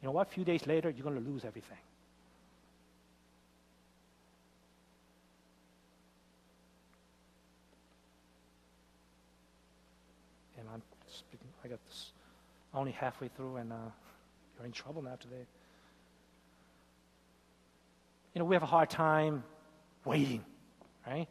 You 0.00 0.06
know 0.06 0.12
what? 0.12 0.28
A 0.28 0.30
few 0.30 0.44
days 0.44 0.68
later, 0.68 0.88
you're 0.88 1.02
going 1.02 1.20
to 1.20 1.28
lose 1.28 1.44
everything. 1.44 1.82
And 10.58 10.68
I'm 10.72 10.82
speaking, 11.08 11.48
I 11.64 11.66
got 11.66 11.84
this 11.88 12.12
only 12.72 12.92
halfway 12.92 13.26
through, 13.26 13.56
and 13.56 13.72
uh, 13.72 13.76
you're 14.56 14.66
in 14.66 14.70
trouble 14.70 15.02
now 15.02 15.16
today. 15.18 15.46
You 18.32 18.38
know, 18.38 18.44
we 18.44 18.54
have 18.54 18.62
a 18.62 18.66
hard 18.66 18.90
time 18.90 19.42
waiting, 20.04 20.44
right? 21.04 21.26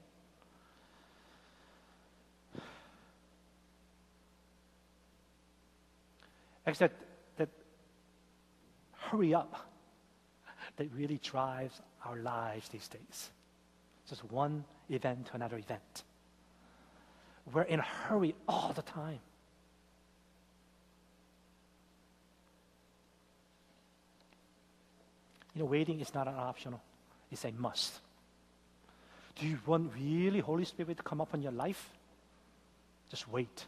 Except 6.70 6.96
that 7.38 7.50
hurry 8.94 9.34
up 9.34 9.68
that 10.78 10.88
really 10.96 11.20
drives 11.24 11.82
our 12.06 12.18
lives 12.18 12.70
these 12.70 12.88
days. 12.88 13.32
Just 14.08 14.24
one 14.32 14.64
event 14.90 15.26
to 15.28 15.36
another 15.36 15.58
event. 15.58 16.04
We're 17.52 17.64
in 17.64 17.80
a 17.80 17.84
hurry 17.84 18.36
all 18.48 18.72
the 18.74 18.84
time. 18.84 19.20
You 25.56 25.64
know, 25.64 25.66
waiting 25.66 26.00
is 26.00 26.14
not 26.14 26.28
an 26.28 26.36
optional, 26.36 26.82
it's 27.32 27.44
a 27.46 27.52
must. 27.52 28.00
Do 29.40 29.48
you 29.48 29.58
want 29.66 29.92
really 29.96 30.40
Holy 30.40 30.66
Spirit 30.66 30.98
to 30.98 31.04
come 31.04 31.20
up 31.20 31.30
on 31.34 31.42
your 31.42 31.52
life? 31.52 31.90
Just 33.10 33.28
wait 33.28 33.66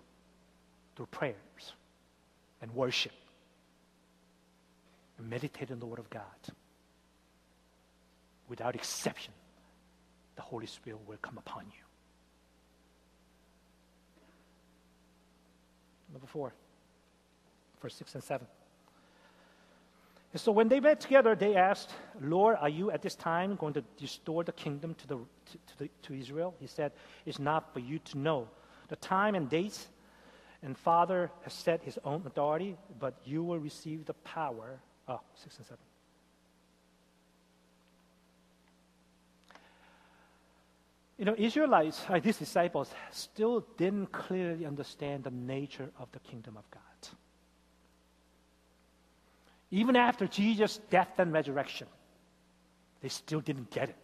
through 0.96 1.08
prayers 1.08 1.74
and 2.62 2.74
worship 2.74 3.14
and 5.18 5.30
meditate 5.30 5.72
on 5.72 5.80
the 5.80 5.86
Word 5.86 6.00
of 6.00 6.10
God. 6.10 6.24
Without 8.48 8.76
exception, 8.76 9.34
the 10.36 10.42
Holy 10.42 10.68
Spirit 10.68 11.00
will 11.08 11.18
come 11.22 11.38
upon 11.38 11.66
you. 11.66 11.84
Number 16.12 16.28
four, 16.28 16.54
verse 17.82 17.96
6 17.96 18.16
and 18.16 18.24
7. 18.24 18.48
And 20.34 20.40
so 20.40 20.52
when 20.52 20.70
they 20.70 20.80
met 20.80 21.02
together, 21.02 21.36
they 21.36 21.56
asked, 21.56 21.92
Lord, 22.22 22.58
are 22.60 22.70
you 22.70 22.92
at 22.92 23.02
this 23.02 23.16
time 23.16 23.56
going 23.56 23.74
to 23.74 23.84
restore 24.02 24.44
the 24.44 24.54
kingdom 24.54 24.96
to, 24.96 25.08
the, 25.08 25.16
to, 25.16 25.26
to, 25.68 25.80
the, 25.80 25.90
to 26.04 26.14
Israel? 26.14 26.54
He 26.60 26.68
said, 26.68 26.94
It's 27.26 27.40
not 27.40 27.74
for 27.74 27.80
you 27.80 28.00
to 28.00 28.18
know 28.18 28.48
the 28.88 28.96
time 28.98 29.36
and 29.36 29.50
dates 29.50 29.88
and 30.64 30.78
Father 30.78 31.32
has 31.42 31.54
set 31.54 31.84
his 31.84 31.98
own 32.06 32.24
authority, 32.26 32.78
but 33.00 33.16
you 33.26 33.44
will 33.44 33.60
receive 33.60 34.06
the 34.06 34.14
power. 34.14 34.80
Oh, 35.08 35.20
six 35.36 35.58
and 35.58 35.66
seven. 35.66 35.84
You 41.18 41.26
know, 41.26 41.36
Israelites, 41.38 42.04
uh, 42.10 42.20
these 42.20 42.38
disciples, 42.38 42.92
still 43.12 43.66
didn't 43.78 44.12
clearly 44.12 44.66
understand 44.66 45.24
the 45.24 45.32
nature 45.32 45.90
of 46.00 46.12
the 46.12 46.20
kingdom 46.20 46.58
of 46.58 46.64
God. 46.72 46.82
Even 49.70 49.96
after 49.96 50.28
Jesus' 50.28 50.80
death 50.90 51.20
and 51.20 51.32
resurrection, 51.32 51.88
they 53.02 53.10
still 53.10 53.40
didn't 53.40 53.70
get 53.72 53.90
it. 53.90 53.96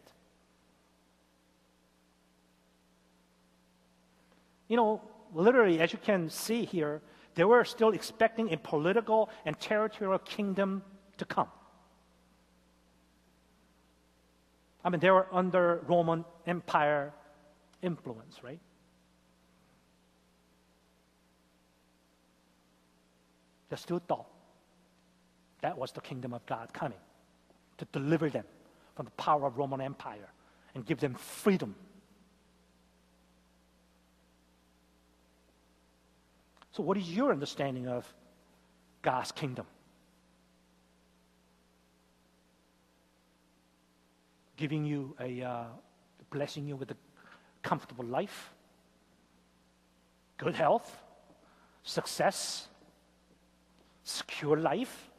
You 4.67 4.77
know, 4.77 5.01
literally, 5.37 5.79
as 5.79 5.93
you 5.93 5.99
can 5.99 6.29
see 6.29 6.65
here, 6.65 7.01
they 7.35 7.43
were 7.43 7.63
still 7.63 7.91
expecting 7.91 8.51
a 8.51 8.57
political 8.57 9.29
and 9.45 9.57
territorial 9.59 10.19
kingdom 10.19 10.83
to 11.17 11.25
come. 11.25 11.47
I 14.83 14.89
mean, 14.89 14.99
they 14.99 15.11
were 15.11 15.27
under 15.31 15.83
Roman 15.87 16.25
Empire 16.45 17.13
influence, 17.81 18.43
right? 18.43 18.59
They 23.69 23.75
still 23.75 23.99
thought 23.99 24.27
that 25.61 25.77
was 25.77 25.91
the 25.91 26.01
kingdom 26.01 26.33
of 26.33 26.45
God 26.45 26.73
coming 26.73 26.97
to 27.77 27.85
deliver 27.91 28.29
them 28.29 28.45
from 28.95 29.05
the 29.05 29.11
power 29.11 29.45
of 29.45 29.57
Roman 29.57 29.81
Empire 29.81 30.29
and 30.73 30.85
give 30.85 30.99
them 30.99 31.15
freedom 31.15 31.75
So, 36.77 36.83
what 36.83 36.95
is 36.95 37.11
your 37.11 37.31
understanding 37.31 37.87
of 37.87 38.05
God's 39.01 39.31
kingdom? 39.31 39.65
Giving 44.57 44.85
you 44.85 45.15
a, 45.19 45.41
uh, 45.41 45.63
blessing 46.29 46.67
you 46.67 46.75
with 46.75 46.91
a 46.91 46.95
comfortable 47.63 48.05
life, 48.05 48.53
good 50.37 50.53
health, 50.53 50.95
success, 51.81 52.67
secure 54.03 54.55
life, 54.55 55.09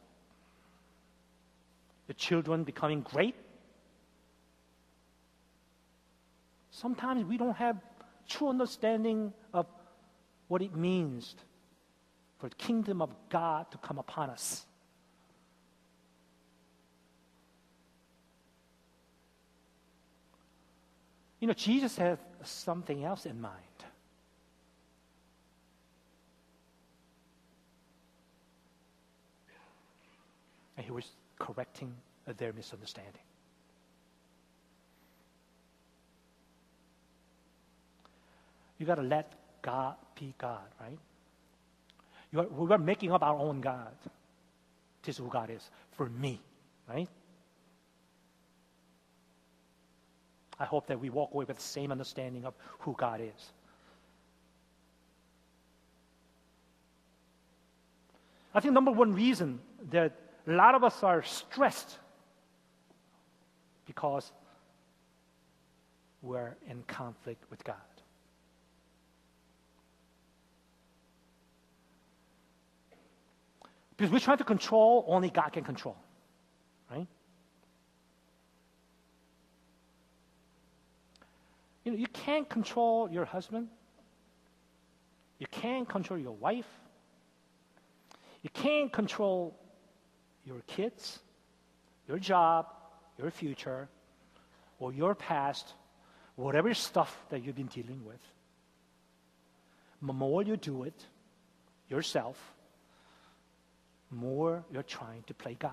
the 2.07 2.13
children 2.13 2.63
becoming 2.63 3.01
great. 3.01 3.35
Sometimes 6.71 7.25
we 7.25 7.37
don't 7.37 7.57
have 7.57 7.81
true 8.29 8.47
understanding 8.47 9.33
of 9.53 9.65
what 10.47 10.61
it 10.61 10.73
means 10.73 11.35
for 12.39 12.49
the 12.49 12.55
kingdom 12.55 13.01
of 13.01 13.13
God 13.29 13.69
to 13.71 13.77
come 13.77 13.99
upon 13.99 14.29
us. 14.29 14.65
You 21.39 21.47
know, 21.47 21.53
Jesus 21.53 21.97
has 21.97 22.17
something 22.43 23.03
else 23.03 23.25
in 23.25 23.39
mind. 23.39 23.55
And 30.77 30.85
he 30.85 30.91
was 30.91 31.07
correcting 31.37 31.93
their 32.37 32.53
misunderstanding. 32.53 33.13
You 38.77 38.85
got 38.85 38.95
to 38.95 39.01
let 39.01 39.33
God 39.61 39.95
be 40.17 40.33
God, 40.37 40.63
right? 40.79 40.97
Are, 42.35 42.47
we 42.47 42.71
are 42.71 42.77
making 42.77 43.11
up 43.11 43.23
our 43.23 43.37
own 43.37 43.61
God. 43.61 43.93
This 45.03 45.15
is 45.15 45.19
who 45.19 45.29
God 45.29 45.49
is 45.49 45.69
for 45.91 46.09
me, 46.09 46.39
right? 46.87 47.09
I 50.59 50.65
hope 50.65 50.87
that 50.87 50.99
we 50.99 51.09
walk 51.09 51.33
away 51.33 51.45
with 51.45 51.57
the 51.57 51.63
same 51.63 51.91
understanding 51.91 52.45
of 52.45 52.53
who 52.79 52.93
God 52.97 53.21
is. 53.21 53.51
I 58.53 58.59
think 58.59 58.73
number 58.73 58.91
one 58.91 59.13
reason 59.13 59.59
that 59.91 60.13
a 60.47 60.51
lot 60.51 60.75
of 60.75 60.83
us 60.83 61.01
are 61.03 61.23
stressed 61.23 61.97
because 63.85 64.31
we're 66.21 66.55
in 66.69 66.83
conflict 66.87 67.43
with 67.49 67.63
God. 67.63 67.75
Because 73.99 74.13
we're 74.13 74.19
trying 74.19 74.37
to 74.37 74.45
control 74.45 75.03
only 75.09 75.29
God 75.29 75.49
can 75.51 75.65
control. 75.65 75.97
Right? 76.89 77.05
You 81.83 81.91
know, 81.91 81.97
you 81.97 82.07
can't 82.07 82.47
control 82.47 83.09
your 83.11 83.25
husband. 83.25 83.67
You 85.37 85.47
can't 85.51 85.89
control 85.89 86.17
your 86.17 86.31
wife. 86.31 86.69
You 88.41 88.49
can't 88.51 88.89
control 88.89 89.59
your 90.45 90.61
kids, 90.65 91.19
your 92.07 92.19
job, 92.19 92.67
your 93.17 93.31
future, 93.31 93.89
or 94.79 94.93
your 94.93 95.13
past, 95.13 95.73
whatever 96.37 96.73
stuff 96.73 97.21
that 97.31 97.43
you've 97.43 97.57
been 97.57 97.67
dealing 97.67 98.05
with. 98.05 98.21
The 100.01 100.13
more 100.13 100.41
you 100.41 100.55
do 100.55 100.83
it 100.83 101.05
yourself, 101.89 102.37
more 104.11 104.63
you're 104.71 104.83
trying 104.83 105.23
to 105.27 105.33
play 105.33 105.55
God. 105.59 105.71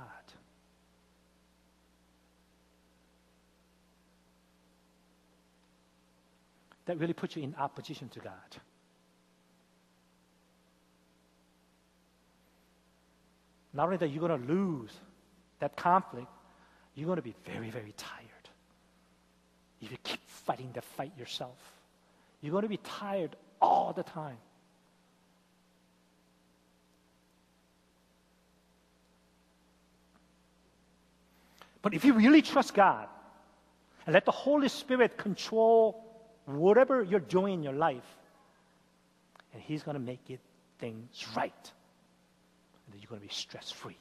That 6.86 6.98
really 6.98 7.14
puts 7.14 7.36
you 7.36 7.42
in 7.42 7.54
opposition 7.56 8.08
to 8.10 8.20
God. 8.20 8.32
Not 13.72 13.86
only 13.86 13.96
that 13.98 14.08
you're 14.08 14.26
going 14.26 14.40
to 14.40 14.52
lose 14.52 14.92
that 15.58 15.76
conflict, 15.76 16.28
you're 16.94 17.06
going 17.06 17.16
to 17.16 17.22
be 17.22 17.34
very, 17.44 17.70
very 17.70 17.92
tired. 17.96 18.22
If 19.82 19.90
you 19.90 19.98
keep 20.02 20.20
fighting 20.26 20.70
the 20.72 20.80
fight 20.80 21.12
yourself, 21.18 21.58
you're 22.40 22.52
going 22.52 22.62
to 22.62 22.68
be 22.68 22.78
tired 22.78 23.36
all 23.60 23.92
the 23.92 24.02
time. 24.02 24.38
But 31.86 31.94
if 31.94 32.04
you 32.04 32.14
really 32.14 32.42
trust 32.42 32.74
God 32.74 33.06
and 34.06 34.12
let 34.12 34.24
the 34.24 34.32
Holy 34.32 34.68
Spirit 34.68 35.16
control 35.16 36.04
whatever 36.44 37.04
you're 37.04 37.20
doing 37.20 37.54
in 37.54 37.62
your 37.62 37.74
life, 37.74 38.18
and 39.54 39.62
He's 39.62 39.84
going 39.84 39.94
to 39.94 40.02
make 40.02 40.28
it 40.28 40.40
things 40.80 41.24
right, 41.36 41.52
and 41.54 42.92
then 42.92 43.00
you're 43.00 43.08
going 43.08 43.20
to 43.20 43.26
be 43.28 43.32
stress 43.32 43.70
free. 43.70 43.96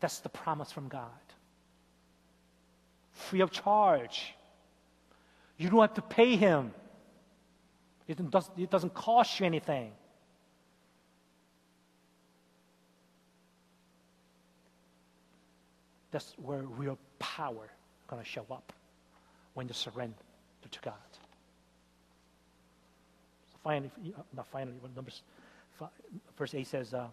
That's 0.00 0.18
the 0.18 0.28
promise 0.28 0.72
from 0.72 0.88
God. 0.88 1.06
Free 3.12 3.40
of 3.40 3.52
charge. 3.52 4.34
You 5.56 5.70
don't 5.70 5.82
have 5.82 5.94
to 5.94 6.02
pay 6.02 6.34
Him. 6.34 6.72
It 8.08 8.28
doesn't, 8.28 8.58
it 8.58 8.70
doesn't 8.70 8.92
cost 8.92 9.38
you 9.38 9.46
anything. 9.46 9.92
That's 16.10 16.34
where 16.38 16.62
real 16.62 16.98
power 17.18 17.64
is 17.64 18.06
going 18.06 18.22
to 18.22 18.28
show 18.28 18.46
up 18.50 18.72
when 19.54 19.68
you 19.68 19.74
surrender 19.74 20.14
to 20.70 20.80
God. 20.80 20.94
So 23.50 23.58
finally, 23.64 23.90
not 24.34 24.46
finally, 24.46 24.76
but 24.82 24.94
numbers, 24.94 25.22
verse 26.36 26.54
8 26.54 26.66
says, 26.66 26.94
uh, 26.94 27.06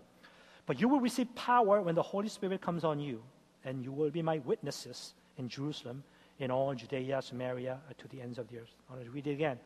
But 0.65 0.81
you 0.81 0.89
will 0.89 0.99
receive 0.99 1.33
power 1.35 1.81
when 1.81 1.95
the 1.95 2.01
Holy 2.01 2.27
Spirit 2.27 2.61
comes 2.61 2.83
on 2.83 2.99
you, 2.99 3.21
and 3.63 3.83
you 3.83 3.91
will 3.91 4.09
be 4.09 4.21
my 4.21 4.39
witnesses 4.39 5.13
in 5.37 5.47
Jerusalem, 5.47 6.03
in 6.39 6.51
all 6.51 6.73
Judea, 6.73 7.21
Samaria, 7.21 7.79
uh, 7.89 7.93
to 7.97 8.07
the 8.09 8.21
ends 8.21 8.37
of 8.37 8.49
the 8.49 8.57
earth. 8.59 8.73
I 8.89 8.93
want 8.93 9.05
to 9.05 9.11
read 9.11 9.27
it 9.27 9.31
again. 9.31 9.57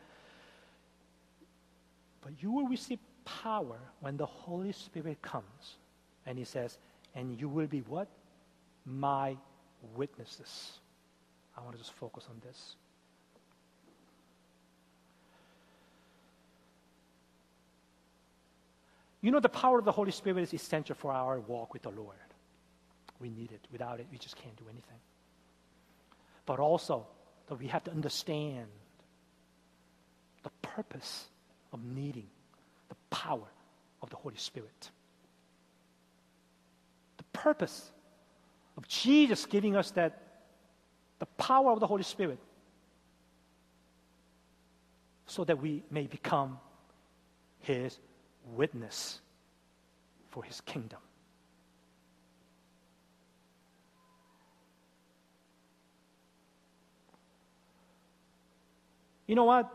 But 2.22 2.34
you 2.42 2.52
will 2.52 2.68
receive 2.68 3.00
power 3.26 3.80
when 4.02 4.18
the 4.18 4.26
Holy 4.26 4.72
Spirit 4.72 5.22
comes. 5.22 5.78
And 6.26 6.38
he 6.38 6.44
says, 6.44 6.78
and 7.16 7.40
you 7.40 7.50
will 7.50 7.68
be 7.68 7.80
what? 7.82 8.08
My 8.90 9.38
witnesses. 9.96 10.80
I 11.58 11.62
want 11.62 11.74
to 11.74 11.78
just 11.78 11.94
focus 11.94 12.26
on 12.30 12.42
this. 12.46 12.76
You 19.22 19.32
know, 19.32 19.40
the 19.40 19.50
power 19.50 19.80
of 19.80 19.86
the 19.86 19.92
Holy 19.92 20.12
Spirit 20.12 20.42
is 20.44 20.54
essential 20.54 20.96
for 20.96 21.12
our 21.12 21.40
walk 21.40 21.74
with 21.74 21.82
the 21.82 21.90
Lord. 21.90 22.16
We 23.20 23.30
need 23.30 23.52
it. 23.52 23.68
Without 23.72 24.00
it, 24.00 24.08
we 24.12 24.18
just 24.18 24.38
can't 24.38 24.56
do 24.56 24.64
anything. 24.70 25.00
But 26.46 26.60
also, 26.60 27.06
that 27.48 27.60
we 27.60 27.68
have 27.68 27.84
to 27.84 27.92
understand 27.92 28.68
the 30.44 30.52
purpose 30.62 31.26
of 31.74 31.84
needing 31.84 32.28
the 32.88 32.96
power 33.10 33.48
of 34.02 34.10
the 34.10 34.16
Holy 34.16 34.38
Spirit. 34.38 34.90
The 37.18 37.24
purpose 37.34 37.92
of 38.80 38.88
Jesus 38.88 39.46
giving 39.46 39.76
us 39.76 39.92
that 39.92 40.24
the 41.20 41.26
power 41.26 41.74
of 41.74 41.82
the 41.82 41.86
Holy 41.86 42.04
Spirit 42.04 42.40
so 45.26 45.44
that 45.44 45.62
we 45.62 45.84
may 45.92 46.08
become 46.08 46.58
his 47.60 48.00
witness 48.56 49.20
for 50.30 50.46
his 50.46 50.62
kingdom. 50.62 51.00
You 59.28 59.36
know 59.36 59.44
what? 59.44 59.70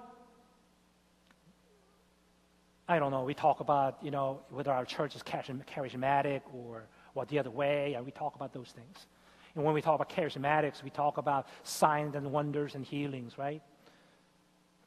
I 2.89 2.99
don't 2.99 3.11
know. 3.11 3.25
We 3.25 3.35
talk 3.35 3.61
about, 3.61 3.99
you 4.03 4.11
know, 4.11 4.41
whether 4.49 4.73
our 4.73 4.87
church 4.87 5.15
is 5.15 5.23
charismatic 5.23 6.41
or 6.55 6.85
or 7.15 7.25
the 7.27 7.39
other 7.39 7.51
way, 7.51 7.95
and 7.95 8.05
we 8.05 8.12
talk 8.12 8.35
about 8.35 8.53
those 8.53 8.71
things. 8.71 9.07
And 9.55 9.65
when 9.65 9.75
we 9.75 9.81
talk 9.83 9.95
about 9.95 10.11
charismatics, 10.11 10.83
we 10.83 10.91
talk 10.91 11.17
about 11.17 11.47
signs 11.62 12.17
and 12.17 12.33
wonders 12.33 12.75
and 12.75 12.85
healings, 12.85 13.39
right? 13.39 13.62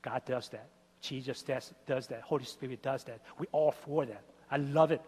God 0.01 0.23
does 0.25 0.49
that. 0.49 0.67
Jesus 1.01 1.41
does, 1.41 1.73
does 1.86 2.07
that. 2.07 2.21
Holy 2.21 2.43
Spirit 2.43 2.82
does 2.82 3.03
that. 3.05 3.21
We 3.39 3.47
all 3.51 3.71
for 3.71 4.05
that. 4.05 4.23
I 4.51 4.57
love 4.57 4.91
it. 4.91 5.01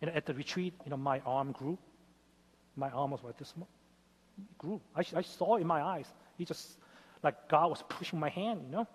You 0.00 0.06
know, 0.06 0.14
at 0.14 0.26
the 0.26 0.34
retreat, 0.34 0.74
you 0.84 0.90
know, 0.90 0.96
my 0.96 1.20
arm 1.26 1.52
grew. 1.52 1.78
My 2.76 2.90
arm 2.90 3.10
was 3.10 3.22
like 3.22 3.36
this. 3.36 3.52
It 3.58 4.58
grew. 4.58 4.80
I, 4.96 5.04
I 5.14 5.22
saw 5.22 5.56
in 5.56 5.66
my 5.66 5.82
eyes. 5.82 6.06
He 6.38 6.44
just, 6.44 6.78
like 7.22 7.48
God 7.48 7.68
was 7.70 7.82
pushing 7.88 8.18
my 8.18 8.30
hand, 8.30 8.62
you 8.64 8.72
know? 8.72 8.86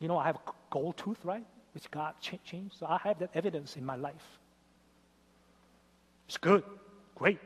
You 0.00 0.08
know, 0.08 0.18
I 0.18 0.26
have 0.26 0.36
a 0.36 0.52
gold 0.70 0.96
tooth, 0.96 1.24
right? 1.24 1.44
Which 1.72 1.90
God 1.90 2.14
changed. 2.20 2.76
So 2.78 2.86
I 2.86 2.98
have 3.04 3.18
that 3.20 3.30
evidence 3.34 3.76
in 3.76 3.84
my 3.84 3.96
life. 3.96 4.38
It's 6.26 6.36
good, 6.36 6.62
great. 7.14 7.38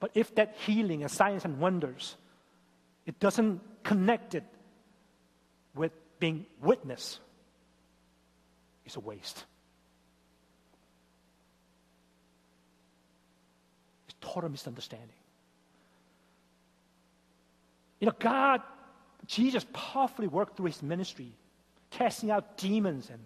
But 0.00 0.10
if 0.14 0.34
that 0.34 0.56
healing 0.66 1.02
and 1.02 1.10
signs 1.10 1.44
and 1.44 1.58
wonders, 1.58 2.16
it 3.06 3.18
doesn't 3.20 3.60
connect 3.82 4.34
it 4.34 4.44
with 5.74 5.92
being 6.18 6.46
witness, 6.62 7.20
it's 8.84 8.96
a 8.96 9.00
waste. 9.00 9.44
It's 14.06 14.16
total 14.20 14.48
misunderstanding. 14.48 15.08
You 18.00 18.06
know, 18.06 18.14
God, 18.18 18.62
Jesus 19.26 19.66
powerfully 19.72 20.28
worked 20.28 20.56
through 20.56 20.66
his 20.66 20.82
ministry 20.82 21.32
casting 21.96 22.30
out 22.30 22.58
demons 22.58 23.08
and 23.10 23.20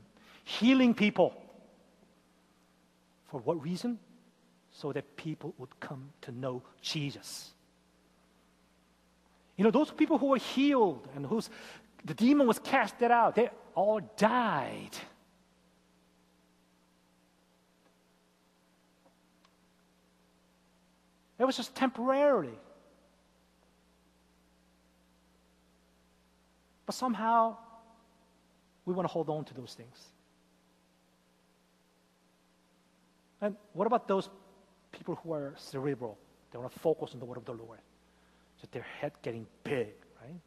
healing 0.45 0.95
people. 0.95 1.35
For 3.27 3.41
what 3.41 3.63
reason? 3.63 3.99
So 4.73 4.93
that 4.93 5.17
people 5.17 5.55
would 5.59 5.81
come 5.81 6.11
to 6.23 6.33
know 6.33 6.63
Jesus. 6.81 7.51
You 9.57 9.65
know, 9.65 9.71
those 9.71 9.91
people 9.91 10.19
who 10.19 10.27
were 10.27 10.39
healed 10.39 11.09
and 11.15 11.27
whose 11.27 11.51
the 12.05 12.15
demon 12.15 12.47
was 12.47 12.59
casted 12.59 13.11
out, 13.11 13.35
they 13.35 13.51
all 13.75 14.01
died. 14.17 14.97
It 21.39 21.45
was 21.45 21.57
just 21.57 21.75
temporarily. 21.75 22.59
But 26.87 26.95
somehow, 26.95 27.57
we 28.91 28.97
want 28.97 29.09
to 29.09 29.13
hold 29.13 29.31
on 29.31 29.45
to 29.45 29.55
those 29.55 29.75
things. 29.75 30.09
And 33.41 33.55
what 33.73 33.87
about 33.87 34.09
those 34.09 34.29
people 34.91 35.15
who 35.23 35.33
are 35.33 35.55
cerebral? 35.57 36.19
They 36.51 36.59
want 36.59 36.73
to 36.73 36.79
focus 36.81 37.11
on 37.15 37.21
the 37.21 37.25
word 37.25 37.37
of 37.37 37.45
the 37.45 37.53
Lord. 37.53 37.79
So 38.61 38.67
their 38.73 38.85
head 39.01 39.13
getting 39.23 39.47
big, 39.63 39.95
right? 40.21 40.41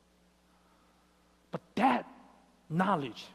But 1.52 1.62
that 1.76 2.06
knowledge 2.70 3.26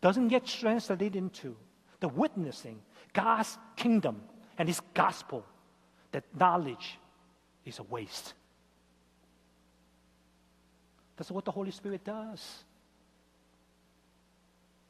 doesn't 0.00 0.28
get 0.28 0.46
translated 0.46 1.16
into 1.16 1.56
the 1.98 2.08
witnessing 2.08 2.80
God's 3.12 3.58
kingdom 3.74 4.22
and 4.58 4.68
His 4.68 4.80
gospel 4.94 5.44
that 6.12 6.22
knowledge 6.38 7.00
is 7.64 7.80
a 7.80 7.82
waste. 7.82 8.34
That's 11.16 11.32
what 11.32 11.44
the 11.44 11.50
Holy 11.50 11.72
Spirit 11.72 12.04
does. 12.04 12.64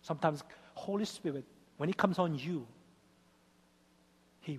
Sometimes 0.07 0.45
Holy 0.75 1.05
Spirit, 1.05 1.45
when 1.79 1.89
He 1.89 1.93
comes 1.93 2.21
on 2.21 2.39
you, 2.39 2.65
He, 4.41 4.57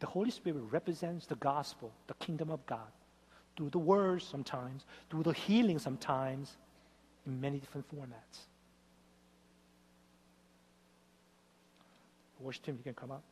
the 0.00 0.06
Holy 0.08 0.32
Spirit 0.32 0.60
represents 0.72 1.24
the 1.24 1.36
gospel, 1.36 1.92
the 2.08 2.14
kingdom 2.14 2.50
of 2.50 2.66
God, 2.66 2.90
through 3.56 3.70
the 3.70 3.78
words 3.78 4.24
sometimes, 4.24 4.86
through 5.08 5.22
the 5.22 5.32
healing 5.32 5.78
sometimes, 5.78 6.56
in 7.28 7.40
many 7.40 7.60
different 7.60 7.86
formats. 7.88 8.48
Worship 12.40 12.64
team, 12.64 12.74
you 12.78 12.82
can 12.82 12.94
come 12.94 13.12
up. 13.12 13.22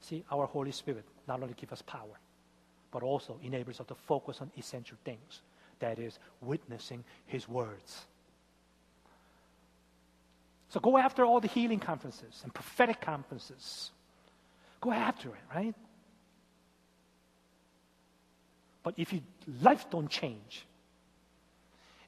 See, 0.00 0.24
our 0.30 0.46
Holy 0.46 0.70
Spirit 0.70 1.04
not 1.26 1.42
only 1.42 1.54
gives 1.54 1.72
us 1.72 1.82
power, 1.82 2.20
but 2.90 3.02
also 3.02 3.38
enables 3.42 3.80
us 3.80 3.86
to 3.86 3.94
focus 3.94 4.40
on 4.40 4.50
essential 4.56 4.96
things. 5.04 5.42
That 5.80 5.98
is, 5.98 6.18
witnessing 6.40 7.04
His 7.26 7.48
words. 7.48 8.06
So 10.70 10.80
go 10.80 10.96
after 10.96 11.24
all 11.24 11.40
the 11.40 11.48
healing 11.48 11.78
conferences 11.78 12.40
and 12.42 12.52
prophetic 12.52 13.00
conferences. 13.00 13.90
Go 14.80 14.90
after 14.92 15.28
it, 15.28 15.54
right? 15.54 15.74
But 18.82 18.94
if 18.96 19.12
your 19.12 19.22
life 19.62 19.86
don't 19.90 20.08
change, 20.08 20.64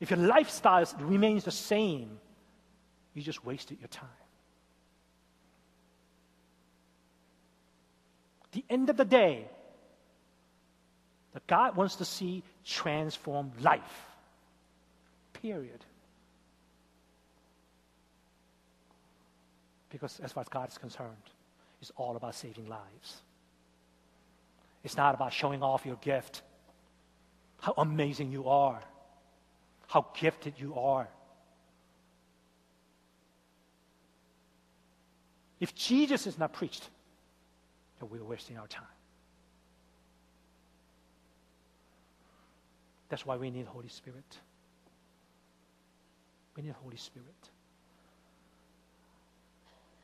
if 0.01 0.11
your 0.11 0.19
lifestyle 0.19 0.87
remains 1.01 1.45
the 1.45 1.51
same, 1.51 2.19
you 3.15 3.23
just 3.23 3.45
wasted 3.45 3.79
your 3.81 3.89
time. 3.89 4.09
the 8.53 8.65
end 8.71 8.91
of 8.91 8.97
the 8.97 9.05
day, 9.05 9.47
that 11.35 11.47
God 11.47 11.77
wants 11.77 11.97
to 11.97 12.05
see 12.05 12.43
transform 12.65 13.53
life. 13.61 14.07
Period. 15.35 15.85
Because 19.91 20.21
as 20.21 20.33
far 20.33 20.43
as 20.43 20.49
God 20.49 20.69
is 20.69 20.79
concerned, 20.79 21.11
it's 21.81 21.93
all 21.97 22.17
about 22.17 22.35
saving 22.35 22.69
lives. 22.69 23.23
It's 24.85 24.97
not 24.97 25.15
about 25.15 25.33
showing 25.33 25.63
off 25.63 25.85
your 25.87 25.97
gift, 25.97 26.43
how 27.61 27.75
amazing 27.77 28.31
you 28.31 28.49
are, 28.49 28.81
how 29.87 30.07
gifted 30.19 30.55
you 30.59 30.75
are. 30.75 31.09
If 35.61 35.75
Jesus 35.75 36.27
is 36.27 36.39
not 36.39 36.53
preached, 36.53 36.89
that 37.99 38.07
we're 38.07 38.23
wasting 38.23 38.57
our 38.59 38.69
time. 38.69 38.85
That's 43.09 43.25
why 43.25 43.37
we 43.37 43.51
need 43.51 43.67
Holy 43.67 43.89
Spirit. 43.89 44.39
We 46.57 46.63
need 46.63 46.75
Holy 46.83 46.97
Spirit. 46.97 47.51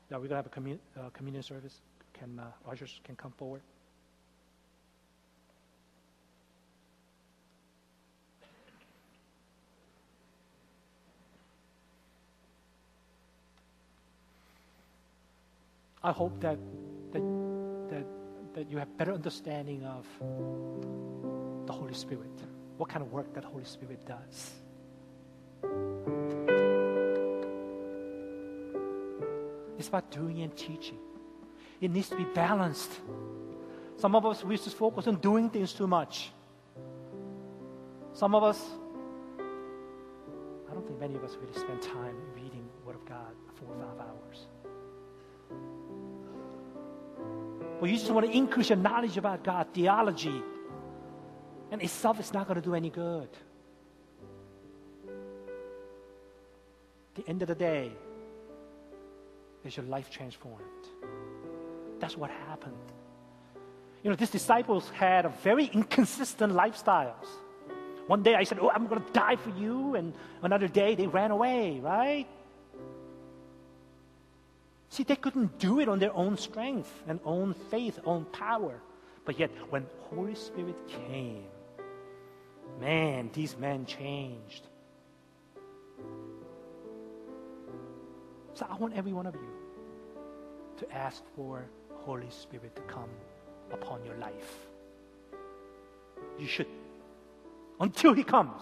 Now 0.09 0.17
we're 0.17 0.27
going 0.27 0.29
to 0.29 0.35
have 0.37 0.45
a 0.45 0.49
commun- 0.49 0.79
uh, 0.97 1.09
communion 1.09 1.43
service. 1.43 1.81
Can 2.13 2.39
uh, 2.39 2.71
ushers 2.71 3.01
can 3.03 3.15
come 3.15 3.31
forward? 3.31 3.61
I 16.03 16.11
hope 16.11 16.39
that 16.41 16.59
that 17.13 17.23
that, 17.89 18.05
that 18.53 18.69
you 18.69 18.77
have 18.77 18.95
better 18.95 19.11
understanding 19.11 19.83
of 19.83 20.05
the 21.65 21.73
Holy 21.73 21.95
Spirit, 21.95 22.43
what 22.77 22.89
kind 22.89 23.01
of 23.01 23.11
work 23.11 23.33
that 23.33 23.43
Holy 23.43 23.63
Spirit 23.63 24.05
does. 24.05 24.51
It's 29.77 29.87
about 29.87 30.09
doing 30.11 30.41
and 30.41 30.55
teaching. 30.55 30.97
It 31.81 31.91
needs 31.91 32.09
to 32.09 32.15
be 32.15 32.23
balanced. 32.23 32.91
Some 33.97 34.15
of 34.15 34.25
us, 34.25 34.43
we 34.43 34.57
just 34.57 34.75
focus 34.75 35.07
on 35.07 35.17
doing 35.17 35.49
things 35.49 35.73
too 35.73 35.87
much. 35.87 36.31
Some 38.13 38.33
of 38.33 38.43
us, 38.43 38.61
I 39.39 40.73
don't 40.73 40.85
think 40.85 40.99
many 40.99 41.15
of 41.15 41.23
us 41.23 41.35
really 41.41 41.57
spend 41.59 41.81
time 41.81 42.15
reading 42.33 42.67
Word 42.85 42.95
of 42.95 43.05
God 43.05 43.33
four 43.55 43.69
or 43.69 43.79
five 43.79 43.99
hours. 43.99 44.47
But 47.79 47.89
you 47.89 47.97
just 47.97 48.09
want 48.09 48.25
to 48.25 48.31
increase 48.31 48.69
your 48.69 48.77
knowledge 48.77 49.17
about 49.17 49.43
God, 49.43 49.67
theology. 49.73 50.41
And 51.71 51.81
itself 51.81 52.19
is 52.19 52.33
not 52.33 52.47
going 52.47 52.61
to 52.61 52.61
do 52.61 52.75
any 52.75 52.89
good. 52.89 53.29
the 57.15 57.27
end 57.27 57.41
of 57.41 57.47
the 57.47 57.55
day, 57.55 57.91
is 59.63 59.75
your 59.75 59.85
life 59.85 60.11
transformed? 60.11 60.61
That's 61.99 62.15
what 62.15 62.29
happened. 62.29 62.75
You 64.03 64.11
know, 64.11 64.15
these 64.15 64.29
disciples 64.29 64.89
had 64.89 65.25
a 65.25 65.29
very 65.29 65.65
inconsistent 65.73 66.53
lifestyles. 66.53 67.27
One 68.07 68.21
day 68.21 68.35
I 68.35 68.43
said, 68.43 68.59
Oh, 68.59 68.69
I'm 68.69 68.85
going 68.85 69.01
to 69.01 69.11
die 69.13 69.35
for 69.37 69.49
you. 69.51 69.95
And 69.95 70.13
another 70.43 70.67
day 70.67 70.93
they 70.93 71.07
ran 71.07 71.31
away, 71.31 71.79
right? 71.79 72.27
See, 74.89 75.03
they 75.03 75.15
couldn't 75.15 75.57
do 75.57 75.79
it 75.79 75.89
on 75.89 75.97
their 75.97 76.13
own 76.13 76.37
strength 76.37 76.91
and 77.07 77.19
own 77.25 77.55
faith, 77.71 77.99
own 78.05 78.25
power. 78.25 78.79
But 79.25 79.39
yet, 79.39 79.49
when 79.71 79.87
Holy 80.11 80.35
Spirit 80.35 80.75
came, 80.87 81.45
man, 82.79 83.29
these 83.33 83.57
men 83.57 83.85
changed. 83.85 84.67
So 88.53 88.65
I 88.69 88.75
want 88.77 88.95
every 88.95 89.13
one 89.13 89.25
of 89.25 89.35
you 89.35 89.49
to 90.77 90.91
ask 90.93 91.23
for 91.35 91.65
Holy 91.93 92.29
Spirit 92.29 92.75
to 92.75 92.81
come 92.83 93.09
upon 93.71 94.05
your 94.05 94.15
life. 94.15 94.67
You 96.39 96.47
should. 96.47 96.67
Until 97.79 98.13
He 98.13 98.23
comes. 98.23 98.61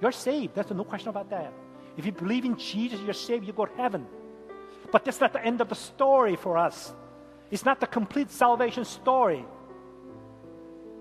You're 0.00 0.12
saved. 0.12 0.54
There's 0.54 0.70
no 0.70 0.84
question 0.84 1.08
about 1.08 1.28
that. 1.30 1.52
If 1.96 2.06
you 2.06 2.12
believe 2.12 2.44
in 2.44 2.56
Jesus, 2.56 3.00
you're 3.00 3.12
saved, 3.12 3.46
you 3.46 3.52
go 3.52 3.66
to 3.66 3.74
heaven. 3.76 4.06
But 4.92 5.04
that's 5.04 5.20
not 5.20 5.32
the 5.32 5.44
end 5.44 5.60
of 5.60 5.68
the 5.68 5.74
story 5.74 6.36
for 6.36 6.56
us. 6.56 6.94
It's 7.50 7.64
not 7.64 7.80
the 7.80 7.86
complete 7.86 8.30
salvation 8.30 8.84
story. 8.84 9.44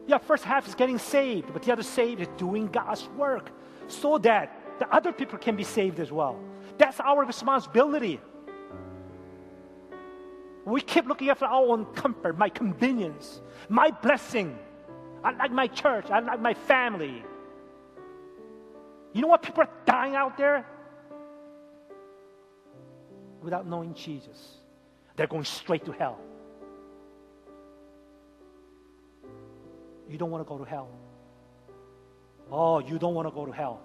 Yeah, 0.07 0.17
first 0.17 0.43
half 0.43 0.67
is 0.67 0.75
getting 0.75 0.97
saved, 0.97 1.53
but 1.53 1.61
the 1.63 1.71
other 1.71 1.83
saved 1.83 2.21
is 2.21 2.27
doing 2.37 2.67
God's 2.67 3.07
work 3.09 3.51
so 3.87 4.17
that 4.19 4.79
the 4.79 4.87
other 4.93 5.11
people 5.11 5.37
can 5.37 5.55
be 5.55 5.63
saved 5.63 5.99
as 5.99 6.11
well. 6.11 6.39
That's 6.77 6.99
our 6.99 7.25
responsibility. 7.25 8.19
We 10.65 10.81
keep 10.81 11.05
looking 11.05 11.29
after 11.29 11.45
our 11.45 11.65
own 11.65 11.85
comfort, 11.93 12.37
my 12.37 12.49
convenience, 12.49 13.41
my 13.69 13.91
blessing. 13.91 14.57
I 15.23 15.31
like 15.31 15.51
my 15.51 15.67
church, 15.67 16.09
I 16.09 16.19
like 16.19 16.41
my 16.41 16.53
family. 16.53 17.23
You 19.13 19.21
know 19.21 19.27
what 19.27 19.41
people 19.41 19.63
are 19.63 19.69
dying 19.85 20.15
out 20.15 20.37
there? 20.37 20.65
without 23.41 23.65
knowing 23.65 23.93
Jesus, 23.93 24.57
they're 25.15 25.27
going 25.27 25.45
straight 25.45 25.85
to 25.85 25.91
hell. 25.91 26.19
You 30.09 30.17
don't 30.17 30.31
want 30.31 30.45
to 30.45 30.49
go 30.49 30.57
to 30.57 30.63
hell. 30.63 30.89
Oh, 32.51 32.79
you 32.79 32.97
don't 32.97 33.13
want 33.13 33.27
to 33.27 33.33
go 33.33 33.45
to 33.45 33.51
hell. 33.51 33.81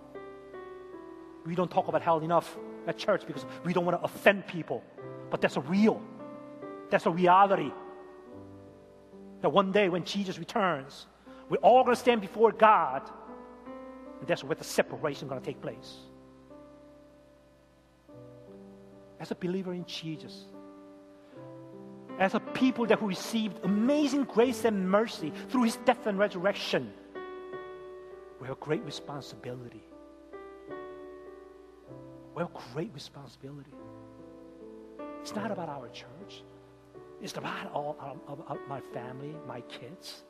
We 1.45 1.55
don't 1.55 1.71
talk 1.71 1.89
about 1.89 2.03
hell 2.03 2.21
enough 2.21 2.57
at 2.87 2.97
church 2.97 3.27
because 3.27 3.45
we 3.65 3.73
don't 3.73 3.85
want 3.85 3.99
to 3.99 4.05
offend 4.05 4.47
people. 4.47 4.85
But 5.31 5.41
that's 5.41 5.57
a 5.57 5.61
real. 5.61 6.01
That's 6.91 7.07
a 7.07 7.11
reality. 7.11 7.73
That 9.41 9.51
one 9.51 9.73
day 9.73 9.89
when 9.89 10.05
Jesus 10.05 10.39
returns, 10.39 11.07
we're 11.49 11.57
all 11.59 11.83
going 11.83 11.97
to 11.97 12.01
stand 12.01 12.21
before 12.21 12.53
God. 12.53 13.03
And 14.21 14.29
that's 14.29 14.45
where 14.45 14.55
the 14.55 14.65
separation 14.65 15.27
is 15.27 15.29
going 15.29 15.41
to 15.41 15.47
take 15.47 15.61
place. 15.61 15.97
As 19.19 19.33
a 19.33 19.35
believer 19.35 19.73
in 19.73 19.85
Jesus, 19.85 20.47
as 22.23 22.35
a 22.35 22.41
people 22.41 22.87
that 22.87 23.01
who 23.01 23.09
received 23.09 23.59
amazing 23.65 24.23
grace 24.23 24.65
and 24.65 24.89
mercy 24.89 25.33
through 25.49 25.65
his 25.65 25.77
death 25.85 26.07
and 26.07 26.17
resurrection, 26.17 26.93
we 28.41 28.47
have 28.47 28.57
a 28.57 28.61
great 28.61 28.85
responsibility. 28.85 29.83
We 32.33 32.43
have 32.43 32.51
a 32.55 32.59
great 32.73 32.95
responsibility. 32.95 33.73
It's 35.21 35.35
not 35.35 35.51
about 35.51 35.69
our 35.69 35.89
church. 35.89 36.45
It's 37.21 37.37
about 37.37 37.73
all 37.73 37.97
about 38.29 38.69
my 38.69 38.81
family, 38.81 39.35
my 39.49 39.61
kids. 39.63 40.23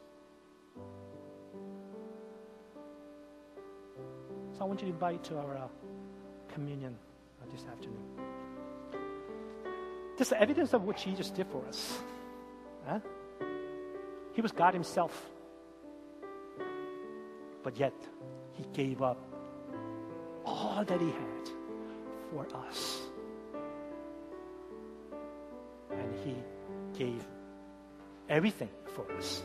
So 4.52 4.62
I 4.62 4.64
want 4.64 4.80
you 4.80 4.88
to 4.88 4.92
invite 4.94 5.22
to 5.24 5.36
our 5.36 5.56
uh, 5.58 5.68
communion 6.48 6.96
uh, 7.42 7.52
this 7.52 7.66
afternoon. 7.70 8.31
This 10.16 10.28
is 10.28 10.34
evidence 10.34 10.72
of 10.74 10.84
what 10.84 10.96
Jesus 10.96 11.30
did 11.30 11.46
for 11.48 11.64
us. 11.66 11.98
Huh? 12.86 13.00
He 14.34 14.40
was 14.40 14.52
God 14.52 14.74
Himself. 14.74 15.30
But 17.62 17.76
yet, 17.78 17.94
He 18.52 18.64
gave 18.72 19.02
up 19.02 19.18
all 20.44 20.84
that 20.84 21.00
He 21.00 21.06
had 21.06 21.50
for 22.30 22.46
us. 22.68 23.00
And 25.90 26.14
He 26.24 26.34
gave 26.98 27.24
everything 28.28 28.70
for 28.94 29.10
us. 29.16 29.42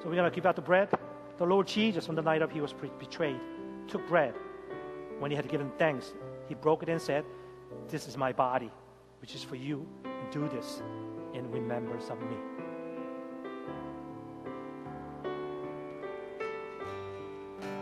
So 0.00 0.08
we're 0.08 0.14
going 0.14 0.30
to 0.30 0.34
give 0.34 0.46
out 0.46 0.56
the 0.56 0.62
bread. 0.62 0.88
The 1.38 1.44
Lord 1.44 1.66
Jesus, 1.66 2.08
on 2.08 2.14
the 2.14 2.22
night 2.22 2.42
of 2.42 2.50
he 2.50 2.60
was 2.60 2.72
betrayed, 2.98 3.40
took 3.88 4.06
bread. 4.08 4.34
When 5.18 5.30
he 5.30 5.36
had 5.36 5.48
given 5.48 5.72
thanks, 5.78 6.12
he 6.48 6.54
broke 6.54 6.82
it 6.82 6.88
and 6.88 7.00
said, 7.00 7.24
This 7.88 8.08
is 8.08 8.16
my 8.16 8.32
body, 8.32 8.70
which 9.20 9.34
is 9.34 9.42
for 9.42 9.56
you. 9.56 9.86
Do 10.30 10.48
this 10.48 10.82
in 11.34 11.50
remembrance 11.50 12.08
of 12.10 12.20
me. 12.20 12.36